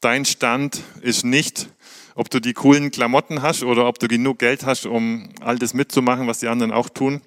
dein 0.00 0.24
Stand 0.24 0.80
ist 1.00 1.24
nicht, 1.24 1.68
ob 2.14 2.30
du 2.30 2.38
die 2.38 2.52
coolen 2.52 2.92
Klamotten 2.92 3.42
hast 3.42 3.64
oder 3.64 3.88
ob 3.88 3.98
du 3.98 4.06
genug 4.06 4.38
Geld 4.38 4.64
hast, 4.64 4.86
um 4.86 5.30
all 5.40 5.58
das 5.58 5.74
mitzumachen, 5.74 6.28
was 6.28 6.38
die 6.38 6.46
anderen 6.46 6.70
auch 6.70 6.88
tun, 6.88 7.20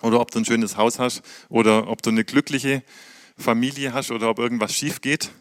oder 0.00 0.20
ob 0.20 0.30
du 0.30 0.38
ein 0.38 0.44
schönes 0.44 0.76
Haus 0.76 1.00
hast 1.00 1.22
oder 1.48 1.88
ob 1.88 2.02
du 2.02 2.10
eine 2.10 2.24
glückliche 2.24 2.84
Familie 3.36 3.92
hast 3.92 4.12
oder 4.12 4.30
ob 4.30 4.38
irgendwas 4.38 4.72
schief 4.72 5.00
geht. 5.00 5.32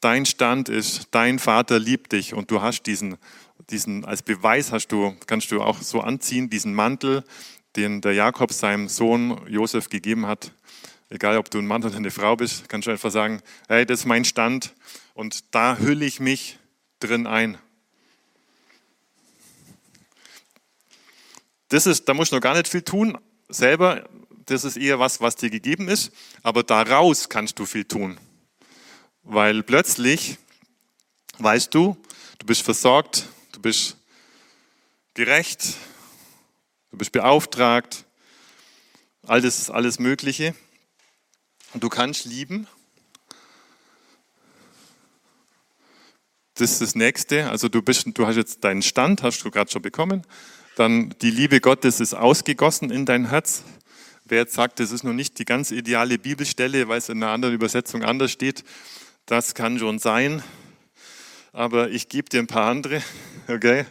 Dein 0.00 0.26
Stand 0.26 0.68
ist, 0.68 1.06
dein 1.12 1.38
Vater 1.38 1.78
liebt 1.78 2.10
dich 2.10 2.34
und 2.34 2.50
du 2.50 2.60
hast 2.60 2.82
diesen, 2.82 3.16
diesen 3.70 4.04
als 4.04 4.22
Beweis 4.22 4.72
hast 4.72 4.88
du, 4.88 5.14
kannst 5.28 5.52
du 5.52 5.62
auch 5.62 5.80
so 5.80 6.00
anziehen, 6.00 6.50
diesen 6.50 6.74
Mantel, 6.74 7.22
den 7.76 8.00
der 8.00 8.14
Jakob 8.14 8.52
seinem 8.52 8.88
Sohn 8.88 9.40
Josef 9.48 9.88
gegeben 9.88 10.26
hat. 10.26 10.52
Egal, 11.08 11.36
ob 11.38 11.50
du 11.50 11.58
ein 11.58 11.66
Mann 11.66 11.84
oder 11.84 11.96
eine 11.96 12.10
Frau 12.10 12.36
bist, 12.36 12.68
kannst 12.68 12.86
du 12.86 12.90
einfach 12.90 13.10
sagen, 13.10 13.42
hey, 13.68 13.84
das 13.84 14.00
ist 14.00 14.06
mein 14.06 14.24
Stand 14.24 14.74
und 15.14 15.54
da 15.54 15.78
hülle 15.78 16.04
ich 16.04 16.20
mich 16.20 16.58
drin 17.00 17.26
ein. 17.26 17.58
Das 21.68 21.86
ist, 21.86 22.08
da 22.08 22.14
musst 22.14 22.32
du 22.32 22.36
noch 22.36 22.42
gar 22.42 22.54
nicht 22.54 22.68
viel 22.68 22.82
tun 22.82 23.18
selber. 23.48 24.08
Das 24.46 24.64
ist 24.64 24.76
eher 24.76 24.98
was, 24.98 25.20
was 25.20 25.36
dir 25.36 25.50
gegeben 25.50 25.88
ist. 25.88 26.12
Aber 26.42 26.62
daraus 26.62 27.28
kannst 27.28 27.58
du 27.58 27.66
viel 27.66 27.84
tun. 27.84 28.18
Weil 29.22 29.62
plötzlich 29.62 30.38
weißt 31.38 31.74
du, 31.74 31.96
du 32.38 32.46
bist 32.46 32.62
versorgt, 32.62 33.26
du 33.52 33.60
bist 33.60 33.96
gerecht, 35.14 35.74
du 36.90 36.98
bist 36.98 37.12
beauftragt, 37.12 38.04
alles, 39.26 39.70
alles 39.70 39.98
Mögliche. 39.98 40.54
Und 41.72 41.84
du 41.84 41.88
kannst 41.88 42.24
lieben. 42.24 42.66
Das 46.54 46.72
ist 46.72 46.80
das 46.80 46.94
Nächste. 46.94 47.48
Also 47.48 47.68
du, 47.68 47.80
bist, 47.80 48.06
du 48.14 48.26
hast 48.26 48.36
jetzt 48.36 48.64
deinen 48.64 48.82
Stand, 48.82 49.22
hast 49.22 49.42
du 49.44 49.50
gerade 49.50 49.70
schon 49.70 49.82
bekommen. 49.82 50.26
Dann 50.76 51.14
die 51.22 51.30
Liebe 51.30 51.60
Gottes 51.60 52.00
ist 52.00 52.14
ausgegossen 52.14 52.90
in 52.90 53.06
dein 53.06 53.28
Herz. 53.30 53.62
Wer 54.24 54.40
jetzt 54.40 54.54
sagt, 54.54 54.80
das 54.80 54.92
ist 54.92 55.02
noch 55.02 55.12
nicht 55.12 55.38
die 55.38 55.44
ganz 55.44 55.70
ideale 55.70 56.18
Bibelstelle, 56.18 56.88
weil 56.88 56.98
es 56.98 57.08
in 57.08 57.22
einer 57.22 57.32
anderen 57.32 57.54
Übersetzung 57.54 58.04
anders 58.04 58.30
steht, 58.30 58.64
das 59.26 59.54
kann 59.54 59.78
schon 59.78 59.98
sein. 59.98 60.42
Aber 61.52 61.90
ich 61.90 62.08
gebe 62.08 62.28
dir 62.28 62.40
ein 62.40 62.46
paar 62.46 62.68
andere. 62.70 63.02
Okay? 63.48 63.84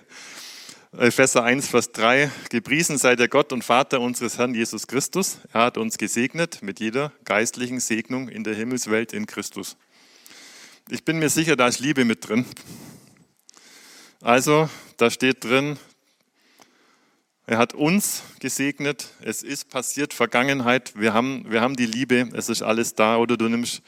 Epheser 0.97 1.43
1, 1.43 1.67
Vers 1.67 1.91
3. 1.91 2.31
Gepriesen 2.49 2.97
sei 2.97 3.15
der 3.15 3.27
Gott 3.27 3.53
und 3.53 3.63
Vater 3.63 4.01
unseres 4.01 4.39
Herrn 4.39 4.55
Jesus 4.55 4.87
Christus. 4.87 5.37
Er 5.53 5.61
hat 5.65 5.77
uns 5.77 5.99
gesegnet 5.99 6.63
mit 6.63 6.79
jeder 6.79 7.13
geistlichen 7.25 7.79
Segnung 7.79 8.27
in 8.27 8.43
der 8.43 8.55
Himmelswelt 8.55 9.13
in 9.13 9.27
Christus. 9.27 9.77
Ich 10.89 11.05
bin 11.05 11.19
mir 11.19 11.29
sicher, 11.29 11.55
da 11.55 11.67
ist 11.67 11.79
Liebe 11.79 12.05
mit 12.05 12.27
drin. 12.27 12.43
Also, 14.21 14.67
da 14.97 15.11
steht 15.11 15.43
drin, 15.43 15.77
er 17.45 17.59
hat 17.59 17.75
uns 17.75 18.23
gesegnet. 18.39 19.09
Es 19.21 19.43
ist 19.43 19.69
passiert, 19.69 20.15
Vergangenheit. 20.15 20.93
Wir 20.95 21.13
haben, 21.13 21.45
wir 21.51 21.61
haben 21.61 21.75
die 21.75 21.85
Liebe. 21.85 22.29
Es 22.33 22.49
ist 22.49 22.63
alles 22.63 22.95
da. 22.95 23.17
Oder 23.17 23.37
du 23.37 23.47
nimmst 23.47 23.83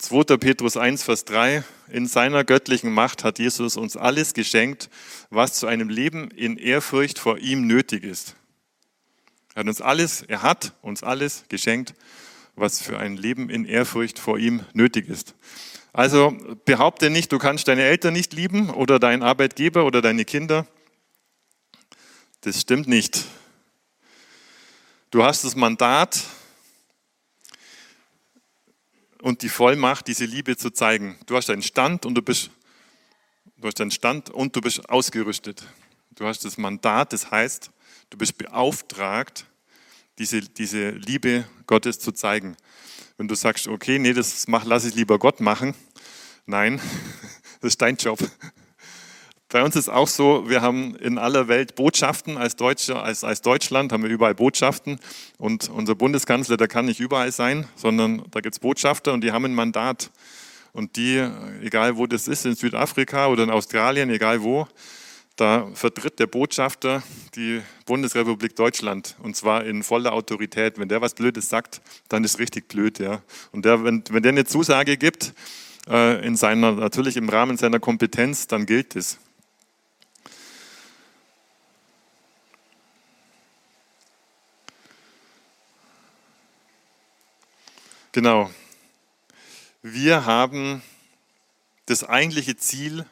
2. 0.00 0.38
Petrus 0.38 0.78
1, 0.78 1.02
Vers 1.02 1.26
3. 1.26 1.62
In 1.88 2.06
seiner 2.06 2.42
göttlichen 2.42 2.90
Macht 2.90 3.22
hat 3.22 3.38
Jesus 3.38 3.76
uns 3.76 3.98
alles 3.98 4.32
geschenkt, 4.32 4.88
was 5.28 5.54
zu 5.54 5.66
einem 5.66 5.90
Leben 5.90 6.30
in 6.30 6.56
Ehrfurcht 6.56 7.18
vor 7.18 7.36
ihm 7.36 7.66
nötig 7.66 8.02
ist. 8.02 8.34
Er 9.54 9.60
hat 9.60 9.68
uns 9.68 9.82
alles, 9.82 10.22
er 10.22 10.42
hat 10.42 10.72
uns 10.80 11.02
alles 11.02 11.44
geschenkt, 11.50 11.94
was 12.56 12.80
für 12.80 12.98
ein 12.98 13.18
Leben 13.18 13.50
in 13.50 13.66
Ehrfurcht 13.66 14.18
vor 14.18 14.38
ihm 14.38 14.64
nötig 14.72 15.06
ist. 15.06 15.34
Also 15.92 16.34
behaupte 16.64 17.10
nicht, 17.10 17.30
du 17.30 17.38
kannst 17.38 17.68
deine 17.68 17.82
Eltern 17.82 18.14
nicht 18.14 18.32
lieben 18.32 18.70
oder 18.70 18.98
deinen 18.98 19.22
Arbeitgeber 19.22 19.84
oder 19.84 20.00
deine 20.00 20.24
Kinder. 20.24 20.66
Das 22.40 22.58
stimmt 22.58 22.88
nicht. 22.88 23.26
Du 25.10 25.24
hast 25.24 25.44
das 25.44 25.56
Mandat 25.56 26.20
und 29.22 29.42
die 29.42 29.48
Vollmacht, 29.48 30.06
diese 30.06 30.24
Liebe 30.24 30.56
zu 30.56 30.70
zeigen. 30.70 31.18
Du 31.26 31.36
hast 31.36 31.50
einen 31.50 31.62
Stand 31.62 32.06
und 32.06 32.14
du 32.14 32.22
bist, 32.22 32.50
du 33.56 33.68
hast 33.68 33.80
einen 33.80 33.90
Stand 33.90 34.30
und 34.30 34.56
du 34.56 34.60
bist 34.60 34.88
ausgerüstet. 34.88 35.64
Du 36.10 36.26
hast 36.26 36.44
das 36.44 36.58
Mandat, 36.58 37.12
das 37.12 37.30
heißt, 37.30 37.70
du 38.10 38.18
bist 38.18 38.36
beauftragt, 38.38 39.46
diese, 40.18 40.40
diese 40.40 40.90
Liebe 40.90 41.46
Gottes 41.66 41.98
zu 41.98 42.12
zeigen. 42.12 42.56
Wenn 43.16 43.28
du 43.28 43.34
sagst, 43.34 43.68
okay, 43.68 43.98
nee, 43.98 44.12
das 44.12 44.48
mach, 44.48 44.64
lass 44.64 44.84
ich 44.84 44.94
lieber 44.94 45.18
Gott 45.18 45.40
machen. 45.40 45.74
Nein, 46.46 46.80
das 47.60 47.72
ist 47.72 47.82
dein 47.82 47.96
Job. 47.96 48.18
Bei 49.52 49.64
uns 49.64 49.74
ist 49.74 49.88
auch 49.88 50.06
so, 50.06 50.48
wir 50.48 50.62
haben 50.62 50.94
in 50.94 51.18
aller 51.18 51.48
Welt 51.48 51.74
Botschaften 51.74 52.36
als 52.36 52.54
Deutsche, 52.54 53.00
als, 53.00 53.24
als 53.24 53.42
Deutschland 53.42 53.90
haben 53.92 54.04
wir 54.04 54.10
überall 54.10 54.34
Botschaften 54.36 55.00
und 55.38 55.68
unser 55.68 55.96
Bundeskanzler, 55.96 56.56
der 56.56 56.68
kann 56.68 56.84
nicht 56.84 57.00
überall 57.00 57.32
sein, 57.32 57.66
sondern 57.74 58.22
da 58.30 58.40
gibt 58.40 58.54
es 58.54 58.60
Botschafter 58.60 59.12
und 59.12 59.24
die 59.24 59.32
haben 59.32 59.44
ein 59.44 59.54
Mandat. 59.54 60.12
Und 60.72 60.94
die, 60.94 61.18
egal 61.62 61.96
wo 61.96 62.06
das 62.06 62.28
ist, 62.28 62.46
in 62.46 62.54
Südafrika 62.54 63.26
oder 63.26 63.42
in 63.42 63.50
Australien, 63.50 64.08
egal 64.10 64.40
wo, 64.42 64.68
da 65.34 65.66
vertritt 65.74 66.20
der 66.20 66.28
Botschafter 66.28 67.02
die 67.34 67.60
Bundesrepublik 67.86 68.54
Deutschland 68.54 69.16
und 69.20 69.34
zwar 69.34 69.64
in 69.64 69.82
voller 69.82 70.12
Autorität. 70.12 70.78
Wenn 70.78 70.88
der 70.88 71.00
was 71.00 71.14
Blödes 71.14 71.48
sagt, 71.48 71.80
dann 72.08 72.22
ist 72.22 72.38
richtig 72.38 72.68
blöd. 72.68 73.00
Ja. 73.00 73.20
Und 73.50 73.64
der, 73.64 73.82
wenn, 73.82 74.04
wenn 74.10 74.22
der 74.22 74.30
eine 74.30 74.44
Zusage 74.44 74.96
gibt, 74.96 75.34
äh, 75.88 76.24
in 76.24 76.36
seiner, 76.36 76.70
natürlich 76.70 77.16
im 77.16 77.28
Rahmen 77.28 77.56
seiner 77.56 77.80
Kompetenz, 77.80 78.46
dann 78.46 78.64
gilt 78.64 78.94
es. 78.94 79.18
Genau. 88.12 88.50
Wir 89.82 90.26
haben 90.26 90.82
das 91.86 92.02
eigentliche 92.02 92.56
Ziel 92.56 93.06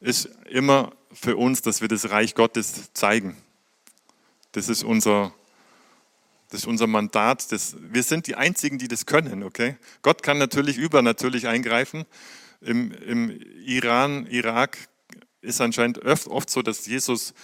ist 0.00 0.30
immer 0.48 0.92
für 1.12 1.36
uns, 1.36 1.60
dass 1.60 1.82
wir 1.82 1.88
das 1.88 2.08
Reich 2.08 2.34
Gottes 2.34 2.90
zeigen. 2.94 3.36
Das 4.52 4.70
ist 4.70 4.82
unser, 4.82 5.34
das 6.48 6.60
ist 6.60 6.66
unser 6.66 6.86
Mandat. 6.86 7.52
Das, 7.52 7.76
wir 7.80 8.02
sind 8.02 8.26
die 8.26 8.34
Einzigen, 8.34 8.78
die 8.78 8.88
das 8.88 9.04
können. 9.04 9.42
Okay? 9.42 9.76
Gott 10.00 10.22
kann 10.22 10.38
natürlich 10.38 10.78
übernatürlich 10.78 11.46
eingreifen. 11.46 12.06
Im, 12.62 12.92
Im 12.92 13.30
Iran, 13.66 14.26
Irak 14.26 14.78
ist 15.42 15.60
anscheinend 15.60 16.02
oft, 16.06 16.28
oft 16.28 16.48
so, 16.48 16.62
dass 16.62 16.86
Jesus 16.86 17.34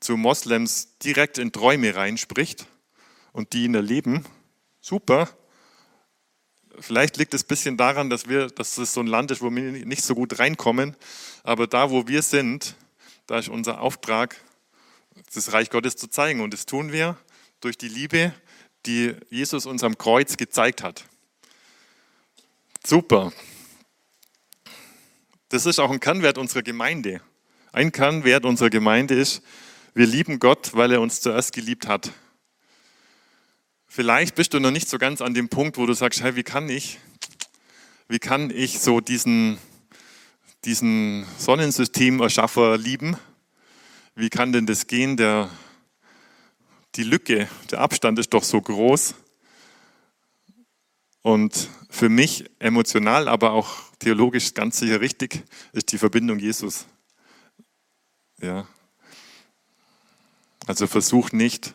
zu 0.00 0.18
Moslems 0.18 0.98
direkt 0.98 1.38
in 1.38 1.52
Träume 1.52 1.94
reinspricht 1.94 2.66
und 3.32 3.54
die 3.54 3.64
ihn 3.64 3.74
erleben. 3.74 4.26
Super, 4.82 5.30
Vielleicht 6.78 7.16
liegt 7.16 7.34
es 7.34 7.44
ein 7.44 7.48
bisschen 7.48 7.76
daran, 7.76 8.10
dass, 8.10 8.28
wir, 8.28 8.48
dass 8.48 8.78
es 8.78 8.94
so 8.94 9.00
ein 9.00 9.06
Land 9.06 9.30
ist, 9.30 9.42
wo 9.42 9.50
wir 9.50 9.62
nicht 9.62 10.04
so 10.04 10.14
gut 10.14 10.38
reinkommen. 10.38 10.96
Aber 11.42 11.66
da, 11.66 11.90
wo 11.90 12.08
wir 12.08 12.22
sind, 12.22 12.76
da 13.26 13.38
ist 13.38 13.48
unser 13.48 13.80
Auftrag, 13.80 14.36
das 15.34 15.52
Reich 15.52 15.70
Gottes 15.70 15.96
zu 15.96 16.08
zeigen. 16.08 16.40
Und 16.40 16.52
das 16.54 16.66
tun 16.66 16.92
wir 16.92 17.16
durch 17.60 17.76
die 17.76 17.88
Liebe, 17.88 18.34
die 18.86 19.14
Jesus 19.30 19.66
uns 19.66 19.84
am 19.84 19.98
Kreuz 19.98 20.36
gezeigt 20.36 20.82
hat. 20.82 21.04
Super. 22.84 23.32
Das 25.50 25.66
ist 25.66 25.78
auch 25.78 25.90
ein 25.90 26.00
Kernwert 26.00 26.38
unserer 26.38 26.62
Gemeinde. 26.62 27.20
Ein 27.72 27.92
Kernwert 27.92 28.44
unserer 28.44 28.70
Gemeinde 28.70 29.14
ist, 29.14 29.42
wir 29.94 30.06
lieben 30.06 30.38
Gott, 30.38 30.70
weil 30.74 30.92
er 30.92 31.00
uns 31.00 31.20
zuerst 31.20 31.52
geliebt 31.52 31.86
hat. 31.86 32.12
Vielleicht 33.94 34.36
bist 34.36 34.54
du 34.54 34.58
noch 34.58 34.70
nicht 34.70 34.88
so 34.88 34.96
ganz 34.96 35.20
an 35.20 35.34
dem 35.34 35.50
Punkt, 35.50 35.76
wo 35.76 35.84
du 35.84 35.92
sagst, 35.92 36.22
hey, 36.22 36.34
wie 36.34 36.42
kann 36.42 36.70
ich, 36.70 36.98
wie 38.08 38.18
kann 38.18 38.48
ich 38.48 38.78
so 38.78 39.00
diesen, 39.00 39.58
diesen 40.64 41.26
Sonnensystemerschaffer 41.36 42.78
lieben? 42.78 43.18
Wie 44.14 44.30
kann 44.30 44.50
denn 44.50 44.64
das 44.64 44.86
gehen? 44.86 45.18
Der, 45.18 45.50
die 46.94 47.02
Lücke, 47.02 47.50
der 47.70 47.80
Abstand 47.80 48.18
ist 48.18 48.32
doch 48.32 48.44
so 48.44 48.62
groß. 48.62 49.14
Und 51.20 51.68
für 51.90 52.08
mich 52.08 52.50
emotional, 52.60 53.28
aber 53.28 53.52
auch 53.52 53.76
theologisch 53.98 54.54
ganz 54.54 54.78
sicher 54.78 55.02
richtig, 55.02 55.42
ist 55.74 55.92
die 55.92 55.98
Verbindung 55.98 56.38
Jesus. 56.38 56.86
Ja. 58.40 58.66
Also 60.66 60.86
versuch 60.86 61.32
nicht, 61.32 61.74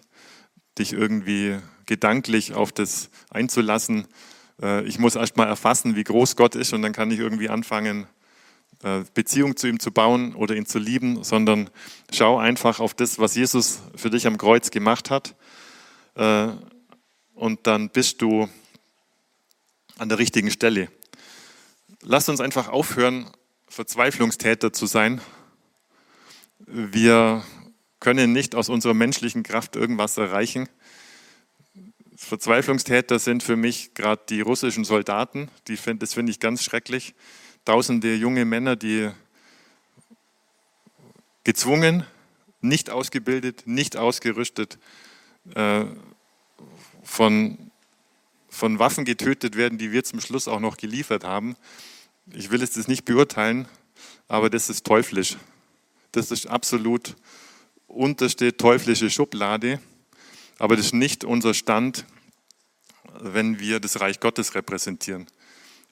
dich 0.80 0.94
irgendwie 0.94 1.60
gedanklich 1.88 2.54
auf 2.54 2.72
das 2.72 3.10
einzulassen. 3.32 4.08
Äh, 4.62 4.84
ich 4.86 5.00
muss 5.00 5.16
erst 5.16 5.38
mal 5.38 5.48
erfassen, 5.48 5.96
wie 5.96 6.04
groß 6.04 6.36
Gott 6.36 6.56
ist 6.56 6.74
und 6.74 6.84
dann 6.84 6.94
kann 6.94 7.10
ich 7.10 7.20
irgendwie 7.20 7.50
anfangen, 7.50 8.08
äh, 8.84 9.04
Beziehung 9.16 9.58
zu 9.58 9.68
ihm 9.68 9.80
zu 9.80 9.92
bauen 9.92 10.36
oder 10.36 10.56
ihn 10.56 10.68
zu 10.68 10.78
lieben, 10.78 11.24
sondern 11.24 11.70
schau 12.14 12.38
einfach 12.38 12.80
auf 12.80 12.94
das, 12.94 13.18
was 13.18 13.36
Jesus 13.36 13.80
für 13.96 14.12
dich 14.12 14.28
am 14.28 14.38
Kreuz 14.38 14.70
gemacht 14.70 15.10
hat. 15.10 15.36
Äh, 16.14 16.50
und 17.34 17.66
dann 17.66 17.90
bist 17.90 18.22
du 18.22 18.48
an 19.98 20.10
der 20.10 20.20
richtigen 20.20 20.52
Stelle. 20.52 20.90
Lass 22.02 22.30
uns 22.30 22.40
einfach 22.40 22.68
aufhören, 22.68 23.28
Verzweiflungstäter 23.68 24.72
zu 24.72 24.86
sein. 24.86 25.22
Wir 26.60 27.44
können 28.00 28.32
nicht 28.32 28.56
aus 28.56 28.70
unserer 28.70 28.94
menschlichen 28.94 29.44
Kraft 29.44 29.76
irgendwas 29.76 30.18
erreichen. 30.18 30.70
Verzweiflungstäter 32.18 33.20
sind 33.20 33.44
für 33.44 33.56
mich 33.56 33.94
gerade 33.94 34.24
die 34.28 34.42
russischen 34.42 34.84
Soldaten. 34.84 35.50
Die 35.68 35.78
find, 35.78 36.02
das 36.02 36.16
finde 36.16 36.32
ich 36.32 36.40
ganz 36.40 36.64
schrecklich. 36.64 37.14
Tausende 37.64 38.16
junge 38.16 38.44
Männer, 38.44 38.76
die 38.76 39.12
gezwungen, 41.44 42.06
nicht 42.60 42.90
ausgebildet, 42.90 43.64
nicht 43.66 43.98
ausgerüstet, 43.98 44.80
äh, 45.54 45.86
von, 47.04 47.72
von 48.50 48.80
Waffen 48.80 49.06
getötet 49.06 49.56
werden, 49.56 49.78
die 49.78 49.92
wir 49.92 50.04
zum 50.04 50.20
Schluss 50.20 50.48
auch 50.48 50.60
noch 50.60 50.78
geliefert 50.78 51.24
haben. 51.24 51.56
Ich 52.34 52.50
will 52.50 52.64
es 52.64 52.72
das 52.72 52.88
nicht 52.88 53.06
beurteilen, 53.06 53.68
aber 54.28 54.50
das 54.50 54.70
ist 54.70 54.86
teuflisch. 54.86 55.38
Das 56.12 56.32
ist 56.32 56.48
absolut 56.48 57.16
unterste 57.86 58.58
teuflische 58.58 59.10
Schublade, 59.10 59.80
aber 60.60 60.76
das 60.76 60.88
ist 60.88 60.94
nicht 60.94 61.24
unser 61.24 61.54
Stand, 61.54 62.06
wenn 63.20 63.60
wir 63.60 63.80
das 63.80 64.00
Reich 64.00 64.20
Gottes 64.20 64.56
repräsentieren. 64.56 65.28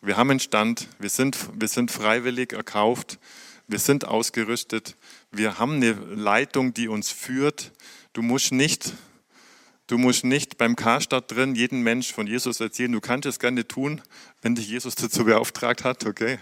Wir 0.01 0.17
haben 0.17 0.29
einen 0.29 0.39
Stand, 0.39 0.87
wir 0.99 1.09
sind, 1.09 1.37
wir 1.53 1.67
sind 1.67 1.91
freiwillig 1.91 2.53
erkauft, 2.53 3.19
wir 3.67 3.79
sind 3.79 4.05
ausgerüstet, 4.05 4.95
wir 5.31 5.57
haben 5.57 5.75
eine 5.75 5.93
Leitung, 5.93 6.73
die 6.73 6.87
uns 6.87 7.09
führt. 7.09 7.71
Du 8.13 8.21
musst 8.21 8.51
nicht, 8.51 8.93
du 9.87 9.97
musst 9.97 10.23
nicht 10.23 10.57
beim 10.57 10.75
Karstadt 10.75 11.31
drin 11.31 11.55
jeden 11.55 11.81
Mensch 11.81 12.13
von 12.13 12.27
Jesus 12.27 12.59
erzählen. 12.59 12.91
Du 12.91 13.01
kannst 13.01 13.25
es 13.25 13.39
gerne 13.39 13.67
tun, 13.67 14.01
wenn 14.41 14.53
dich 14.53 14.69
Jesus 14.69 14.95
dazu 14.95 15.25
beauftragt 15.25 15.83
hat, 15.83 16.05
okay? 16.05 16.37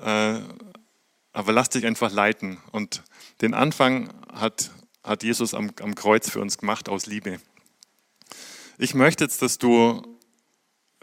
Äh, 0.00 0.40
aber 1.32 1.52
lass 1.52 1.68
dich 1.68 1.86
einfach 1.86 2.10
leiten. 2.10 2.58
Und 2.72 3.04
den 3.40 3.54
Anfang 3.54 4.12
hat, 4.32 4.72
hat 5.02 5.22
Jesus 5.22 5.54
am, 5.54 5.70
am 5.80 5.94
Kreuz 5.94 6.30
für 6.30 6.40
uns 6.40 6.58
gemacht 6.58 6.88
aus 6.88 7.06
Liebe. 7.06 7.40
Ich 8.78 8.94
möchte 8.94 9.24
jetzt, 9.24 9.42
dass 9.42 9.58
du 9.58 10.02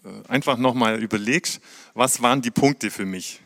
äh, 0.04 0.28
einfach 0.28 0.58
nochmal 0.58 1.02
überlegst, 1.02 1.62
was 1.93 2.22
waren 2.22 2.41
die 2.41 2.52
Punkte 2.52 2.91
für 2.91 3.06
mich? 3.06 3.41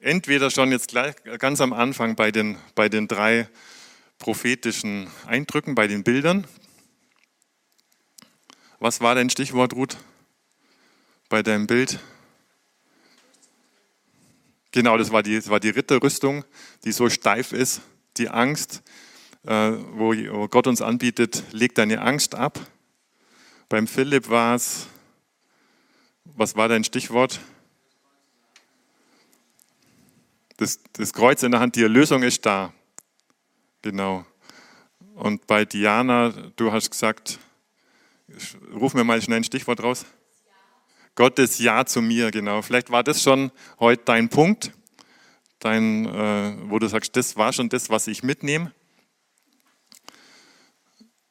Entweder 0.00 0.50
schon 0.50 0.70
jetzt 0.70 0.88
gleich 0.88 1.14
ganz 1.38 1.60
am 1.60 1.72
Anfang 1.72 2.14
bei 2.16 2.30
den, 2.30 2.58
bei 2.74 2.88
den 2.88 3.08
drei 3.08 3.48
prophetischen 4.18 5.08
Eindrücken, 5.26 5.74
bei 5.74 5.86
den 5.86 6.04
Bildern. 6.04 6.46
Was 8.78 9.00
war 9.00 9.14
dein 9.14 9.30
Stichwort, 9.30 9.74
Ruth, 9.74 9.96
bei 11.28 11.42
deinem 11.42 11.66
Bild? 11.66 11.98
Genau, 14.72 14.98
das 14.98 15.10
war 15.10 15.22
die, 15.22 15.36
das 15.36 15.48
war 15.48 15.60
die 15.60 15.70
Ritterrüstung, 15.70 16.44
die 16.84 16.92
so 16.92 17.08
steif 17.08 17.52
ist, 17.52 17.80
die 18.16 18.28
Angst, 18.28 18.82
äh, 18.84 19.03
wo 19.44 20.48
Gott 20.48 20.66
uns 20.66 20.80
anbietet, 20.80 21.44
leg 21.52 21.74
deine 21.74 22.00
Angst 22.00 22.34
ab. 22.34 22.58
Beim 23.68 23.86
Philipp 23.86 24.28
war 24.30 24.54
es, 24.54 24.86
was 26.24 26.56
war 26.56 26.68
dein 26.68 26.84
Stichwort? 26.84 27.40
Das, 30.56 30.80
das 30.92 31.12
Kreuz 31.12 31.42
in 31.42 31.50
der 31.50 31.60
Hand, 31.60 31.76
die 31.76 31.82
Erlösung 31.82 32.22
ist 32.22 32.46
da. 32.46 32.72
Genau. 33.82 34.24
Und 35.14 35.46
bei 35.46 35.64
Diana, 35.64 36.30
du 36.56 36.72
hast 36.72 36.90
gesagt, 36.90 37.38
ruf 38.72 38.94
mir 38.94 39.04
mal 39.04 39.20
schnell 39.20 39.38
ein 39.38 39.44
Stichwort 39.44 39.82
raus. 39.82 40.06
Gottes 41.16 41.58
Ja 41.58 41.84
zu 41.84 42.02
mir, 42.02 42.30
genau. 42.30 42.62
Vielleicht 42.62 42.90
war 42.90 43.04
das 43.04 43.22
schon 43.22 43.52
heute 43.78 44.02
dein 44.04 44.28
Punkt, 44.28 44.72
dein, 45.58 46.06
äh, 46.06 46.56
wo 46.70 46.78
du 46.78 46.88
sagst, 46.88 47.14
das 47.16 47.36
war 47.36 47.52
schon 47.52 47.68
das, 47.68 47.90
was 47.90 48.06
ich 48.06 48.22
mitnehme. 48.22 48.72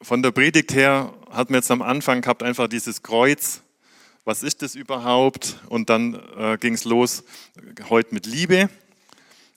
Von 0.04 0.22
der 0.22 0.32
Predigt 0.32 0.74
her 0.74 1.14
hat 1.32 1.49
mir 1.49 1.58
jetzt 1.58 1.72
am 1.72 1.82
Anfang 1.82 2.20
gehabt 2.20 2.43
einfach 2.43 2.68
dieses 2.68 3.04
Kreuz. 3.04 3.62
Was 4.26 4.43
ist 4.43 4.62
das 4.62 4.76
überhaupt? 4.76 5.56
Und 5.70 5.89
dann 5.89 6.22
äh, 6.38 6.58
ging 6.58 6.74
es 6.74 6.84
los 6.84 7.24
heute 7.89 8.14
mit 8.14 8.26
Liebe. 8.26 8.70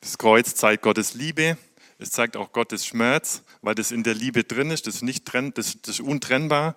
Das 0.01 0.19
Kreuz 0.19 0.55
zeigt 0.55 0.85
Gottes 0.85 1.15
Liebe. 1.15 1.59
Es 1.99 2.11
zeigt 2.11 2.37
auch 2.37 2.53
Gottes 2.53 2.87
Schmerz, 2.87 3.43
weil 3.61 3.75
das 3.75 3.91
in 3.91 4.05
der 4.05 4.15
Liebe 4.15 4.45
drin 4.45 4.71
ist. 4.71 4.87
Das 4.87 4.95
ist 4.95 5.03
nicht 5.03 5.25
trennt, 5.25 5.59
das, 5.59 5.83
das 5.83 5.99
ist 5.99 6.07
untrennbar. 6.07 6.77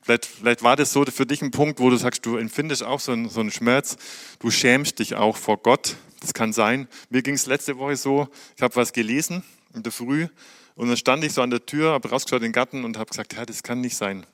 Vielleicht, 0.00 0.26
vielleicht 0.26 0.62
war 0.62 0.76
das 0.76 0.92
so 0.92 1.04
für 1.04 1.26
dich 1.26 1.42
ein 1.42 1.50
Punkt, 1.50 1.80
wo 1.80 1.90
du 1.90 1.96
sagst, 1.96 2.24
du 2.24 2.36
empfindest 2.36 2.84
auch 2.84 3.00
so 3.00 3.10
einen, 3.10 3.28
so 3.28 3.40
einen 3.40 3.50
Schmerz. 3.50 3.96
Du 4.38 4.52
schämst 4.52 5.00
dich 5.00 5.16
auch 5.16 5.36
vor 5.36 5.58
Gott. 5.58 5.96
Das 6.20 6.32
kann 6.32 6.52
sein. 6.52 6.86
Mir 7.10 7.22
ging 7.22 7.34
es 7.34 7.46
letzte 7.46 7.76
Woche 7.76 7.96
so, 7.96 8.28
ich 8.54 8.62
habe 8.62 8.76
was 8.76 8.92
gelesen 8.92 9.42
in 9.74 9.82
der 9.82 9.90
Früh 9.90 10.28
und 10.74 10.88
dann 10.88 10.96
stand 10.96 11.24
ich 11.24 11.32
so 11.32 11.42
an 11.42 11.50
der 11.50 11.64
Tür, 11.64 11.92
habe 11.92 12.08
rausgeschaut 12.08 12.40
in 12.40 12.48
den 12.48 12.52
Garten 12.52 12.84
und 12.84 12.96
habe 12.96 13.10
gesagt, 13.10 13.34
ja, 13.34 13.46
das 13.46 13.62
kann 13.62 13.80
nicht 13.80 13.96
sein. 13.96 14.26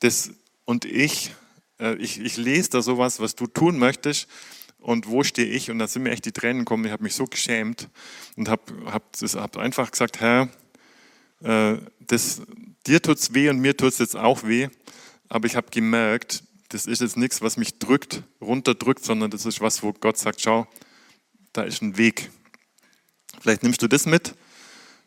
Das, 0.00 0.30
und 0.64 0.84
ich, 0.84 1.32
äh, 1.78 1.94
ich, 1.96 2.20
ich 2.20 2.36
lese 2.36 2.70
da 2.70 2.82
sowas, 2.82 3.20
was 3.20 3.34
du 3.34 3.46
tun 3.46 3.78
möchtest 3.78 4.28
und 4.78 5.06
wo 5.06 5.22
stehe 5.22 5.48
ich? 5.48 5.70
Und 5.70 5.78
da 5.78 5.86
sind 5.86 6.02
mir 6.02 6.10
echt 6.10 6.24
die 6.24 6.32
Tränen 6.32 6.60
gekommen. 6.60 6.84
Ich 6.84 6.92
habe 6.92 7.04
mich 7.04 7.14
so 7.14 7.26
geschämt 7.26 7.88
und 8.36 8.48
habe 8.48 8.62
hab, 8.86 9.16
hab 9.20 9.56
einfach 9.56 9.90
gesagt, 9.90 10.20
Herr, 10.20 10.48
äh, 11.42 11.78
das, 12.00 12.42
dir 12.86 13.00
tut's 13.00 13.34
weh 13.34 13.48
und 13.48 13.60
mir 13.60 13.76
tut's 13.76 13.98
jetzt 13.98 14.16
auch 14.16 14.42
weh 14.44 14.68
aber 15.32 15.46
ich 15.46 15.56
habe 15.56 15.70
gemerkt, 15.70 16.44
das 16.68 16.84
ist 16.84 17.00
jetzt 17.00 17.16
nichts, 17.16 17.40
was 17.40 17.56
mich 17.56 17.78
drückt, 17.78 18.22
runterdrückt, 18.42 19.02
sondern 19.02 19.30
das 19.30 19.46
ist 19.46 19.62
was, 19.62 19.82
wo 19.82 19.94
Gott 19.94 20.18
sagt, 20.18 20.42
schau, 20.42 20.66
da 21.54 21.62
ist 21.62 21.80
ein 21.80 21.96
Weg. 21.96 22.30
Vielleicht 23.40 23.62
nimmst 23.62 23.80
du 23.80 23.88
das 23.88 24.04
mit. 24.04 24.34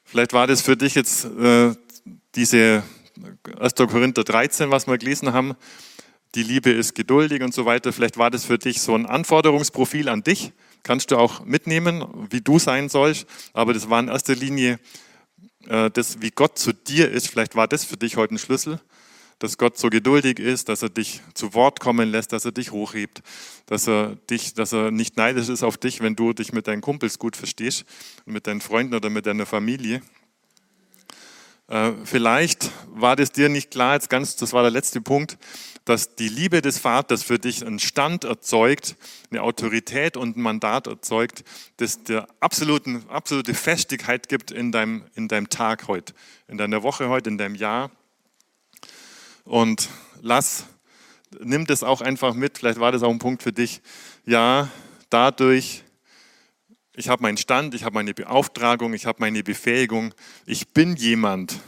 Vielleicht 0.05 0.33
war 0.33 0.47
das 0.47 0.61
für 0.61 0.77
dich 0.77 0.95
jetzt 0.95 1.25
äh, 1.25 1.73
diese 2.35 2.83
1. 3.59 3.73
Korinther 3.75 4.23
13, 4.23 4.69
was 4.69 4.87
wir 4.87 4.97
gelesen 4.97 5.33
haben. 5.33 5.55
Die 6.35 6.43
Liebe 6.43 6.69
ist 6.69 6.93
geduldig 6.93 7.41
und 7.41 7.53
so 7.53 7.65
weiter. 7.65 7.91
Vielleicht 7.91 8.17
war 8.17 8.29
das 8.29 8.45
für 8.45 8.59
dich 8.59 8.81
so 8.81 8.93
ein 8.93 9.05
Anforderungsprofil 9.05 10.07
an 10.07 10.21
dich. 10.21 10.51
Kannst 10.83 11.09
du 11.11 11.17
auch 11.17 11.43
mitnehmen, 11.43 12.05
wie 12.29 12.41
du 12.41 12.59
sein 12.59 12.89
sollst. 12.89 13.25
Aber 13.53 13.73
das 13.73 13.89
war 13.89 13.99
in 13.99 14.09
erster 14.09 14.35
Linie 14.35 14.79
äh, 15.67 15.89
das, 15.89 16.21
wie 16.21 16.29
Gott 16.29 16.59
zu 16.59 16.71
dir 16.71 17.09
ist. 17.09 17.27
Vielleicht 17.27 17.55
war 17.55 17.67
das 17.67 17.83
für 17.83 17.97
dich 17.97 18.15
heute 18.15 18.35
ein 18.35 18.39
Schlüssel 18.39 18.79
dass 19.39 19.57
Gott 19.57 19.77
so 19.77 19.89
geduldig 19.89 20.39
ist, 20.39 20.69
dass 20.69 20.81
er 20.81 20.89
dich 20.89 21.21
zu 21.33 21.53
Wort 21.53 21.79
kommen 21.79 22.09
lässt, 22.09 22.31
dass 22.31 22.45
er 22.45 22.51
dich 22.51 22.71
hochhebt, 22.71 23.21
dass 23.65 23.87
er 23.87 24.15
dich, 24.29 24.53
dass 24.53 24.73
er 24.73 24.91
nicht 24.91 25.17
neidisch 25.17 25.49
ist 25.49 25.63
auf 25.63 25.77
dich, 25.77 26.01
wenn 26.01 26.15
du 26.15 26.33
dich 26.33 26.53
mit 26.53 26.67
deinen 26.67 26.81
Kumpels 26.81 27.19
gut 27.19 27.35
verstehst, 27.35 27.85
mit 28.25 28.47
deinen 28.47 28.61
Freunden 28.61 28.93
oder 28.95 29.09
mit 29.09 29.25
deiner 29.25 29.45
Familie. 29.45 30.01
Äh, 31.67 31.93
vielleicht 32.03 32.69
war 32.87 33.15
das 33.15 33.31
dir 33.31 33.49
nicht 33.49 33.71
klar, 33.71 33.95
jetzt 33.95 34.09
ganz, 34.09 34.35
das 34.35 34.53
war 34.53 34.61
der 34.61 34.71
letzte 34.71 35.01
Punkt, 35.01 35.37
dass 35.83 36.15
die 36.15 36.29
Liebe 36.29 36.61
des 36.61 36.79
Vaters 36.79 37.23
für 37.23 37.39
dich 37.39 37.65
einen 37.65 37.79
Stand 37.79 38.23
erzeugt, 38.23 38.95
eine 39.29 39.41
Autorität 39.41 40.17
und 40.17 40.37
ein 40.37 40.41
Mandat 40.41 40.87
erzeugt, 40.87 41.43
das 41.77 42.03
dir 42.03 42.27
absoluten, 42.39 43.03
absolute 43.09 43.53
Festigkeit 43.53 44.29
gibt 44.29 44.51
in 44.51 44.71
deinem, 44.71 45.05
in 45.15 45.27
deinem 45.27 45.49
Tag 45.49 45.87
heute, 45.87 46.13
in 46.47 46.57
deiner 46.57 46.83
Woche 46.83 47.09
heute, 47.09 47.29
in 47.29 47.37
deinem 47.37 47.55
Jahr. 47.55 47.91
Und 49.45 49.89
lass, 50.21 50.65
nimm 51.39 51.65
das 51.65 51.83
auch 51.83 52.01
einfach 52.01 52.33
mit, 52.33 52.57
vielleicht 52.57 52.79
war 52.79 52.91
das 52.91 53.03
auch 53.03 53.11
ein 53.11 53.19
Punkt 53.19 53.43
für 53.43 53.53
dich. 53.53 53.81
Ja, 54.25 54.69
dadurch, 55.09 55.83
ich 56.95 57.09
habe 57.09 57.21
meinen 57.21 57.37
Stand, 57.37 57.75
ich 57.75 57.83
habe 57.83 57.93
meine 57.93 58.13
Beauftragung, 58.13 58.93
ich 58.93 59.05
habe 59.05 59.19
meine 59.19 59.43
Befähigung, 59.43 60.13
ich 60.47 60.69
bin 60.69 60.95
jemand. 60.95 61.59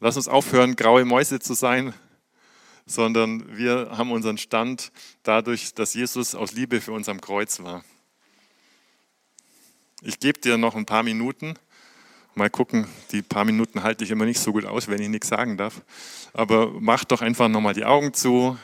Lass 0.00 0.16
uns 0.16 0.28
aufhören, 0.28 0.74
graue 0.74 1.04
Mäuse 1.04 1.38
zu 1.38 1.54
sein, 1.54 1.94
sondern 2.84 3.56
wir 3.56 3.92
haben 3.92 4.10
unseren 4.10 4.38
Stand 4.38 4.90
dadurch, 5.22 5.72
dass 5.72 5.94
Jesus 5.94 6.34
aus 6.34 6.52
Liebe 6.52 6.80
für 6.80 6.92
uns 6.92 7.08
am 7.08 7.20
Kreuz 7.20 7.60
war. 7.60 7.84
Ich 10.02 10.18
gebe 10.18 10.40
dir 10.40 10.58
noch 10.58 10.74
ein 10.74 10.84
paar 10.84 11.02
Minuten. 11.02 11.54
Mal 12.38 12.50
gucken, 12.50 12.86
die 13.12 13.22
paar 13.22 13.46
Minuten 13.46 13.82
halte 13.82 14.04
ich 14.04 14.10
immer 14.10 14.26
nicht 14.26 14.38
so 14.38 14.52
gut 14.52 14.66
aus, 14.66 14.88
wenn 14.88 15.00
ich 15.00 15.08
nichts 15.08 15.28
sagen 15.28 15.56
darf. 15.56 15.80
Aber 16.34 16.70
mach 16.80 17.02
doch 17.02 17.22
einfach 17.22 17.48
nochmal 17.48 17.72
die 17.72 17.86
Augen 17.86 18.12
zu. 18.12 18.58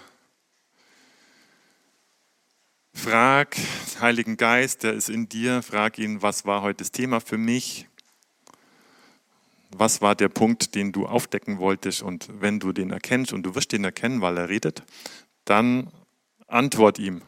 Frag 2.93 3.57
Heiligen 3.99 4.37
Geist, 4.37 4.83
der 4.83 4.93
ist 4.93 5.09
in 5.09 5.27
dir. 5.27 5.63
Frag 5.63 5.99
ihn, 5.99 6.21
was 6.21 6.45
war 6.45 6.61
heute 6.61 6.85
das 6.85 6.93
Thema 6.93 7.23
für 7.23 7.39
mich? 7.39 7.89
Was 9.71 10.03
war 10.03 10.17
der 10.17 10.29
Punkt, 10.29 10.75
den 10.75 10.93
du 10.93 11.07
aufdecken 11.07 11.59
wolltest? 11.59 12.03
Und 12.03 12.29
wenn 12.43 12.61
du 12.61 12.73
den 12.73 12.91
erkennst, 12.91 13.33
und 13.33 13.43
du 13.43 13.55
wirst 13.55 13.73
den 13.73 13.85
erkennen, 13.85 14.21
weil 14.21 14.37
er 14.37 14.51
redet, 14.51 14.83
dann 15.47 15.91
antwort 16.47 16.99
ihm. 16.99 17.23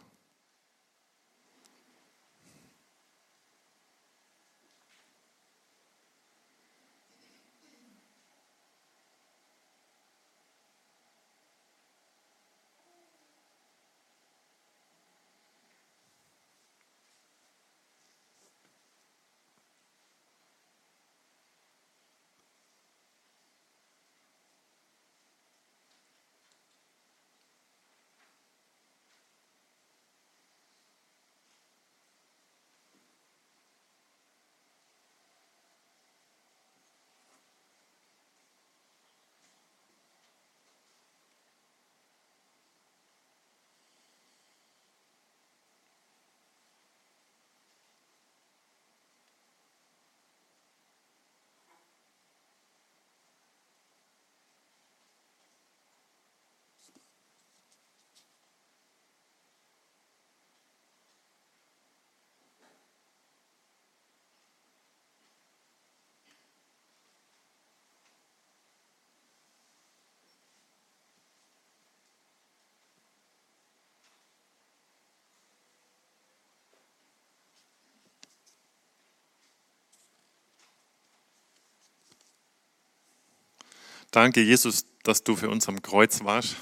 Danke, 84.15 84.43
Jesus, 84.43 84.87
dass 85.03 85.25
du 85.25 85.35
für 85.35 85.51
uns 85.51 85.69
am 85.69 85.83
Kreuz 85.83 86.23
warst. 86.23 86.55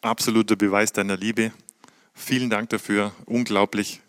Absoluter 0.00 0.56
Beweis 0.56 0.94
deiner 0.94 1.18
Liebe. 1.18 1.52
Vielen 2.14 2.48
Dank 2.48 2.70
dafür. 2.70 3.12
Unglaublich. 3.26 4.00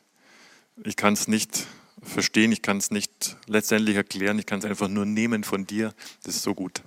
Ich 0.85 0.95
kann 0.95 1.11
es 1.11 1.27
nicht 1.27 1.67
verstehen, 2.01 2.53
ich 2.53 2.61
kann 2.61 2.77
es 2.77 2.91
nicht 2.91 3.35
letztendlich 3.45 3.97
erklären, 3.97 4.39
ich 4.39 4.45
kann 4.45 4.59
es 4.59 4.65
einfach 4.65 4.87
nur 4.87 5.05
nehmen 5.05 5.43
von 5.43 5.67
dir. 5.67 5.93
Das 6.23 6.37
ist 6.37 6.43
so 6.43 6.55
gut. 6.55 6.81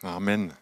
Amen. 0.00 0.54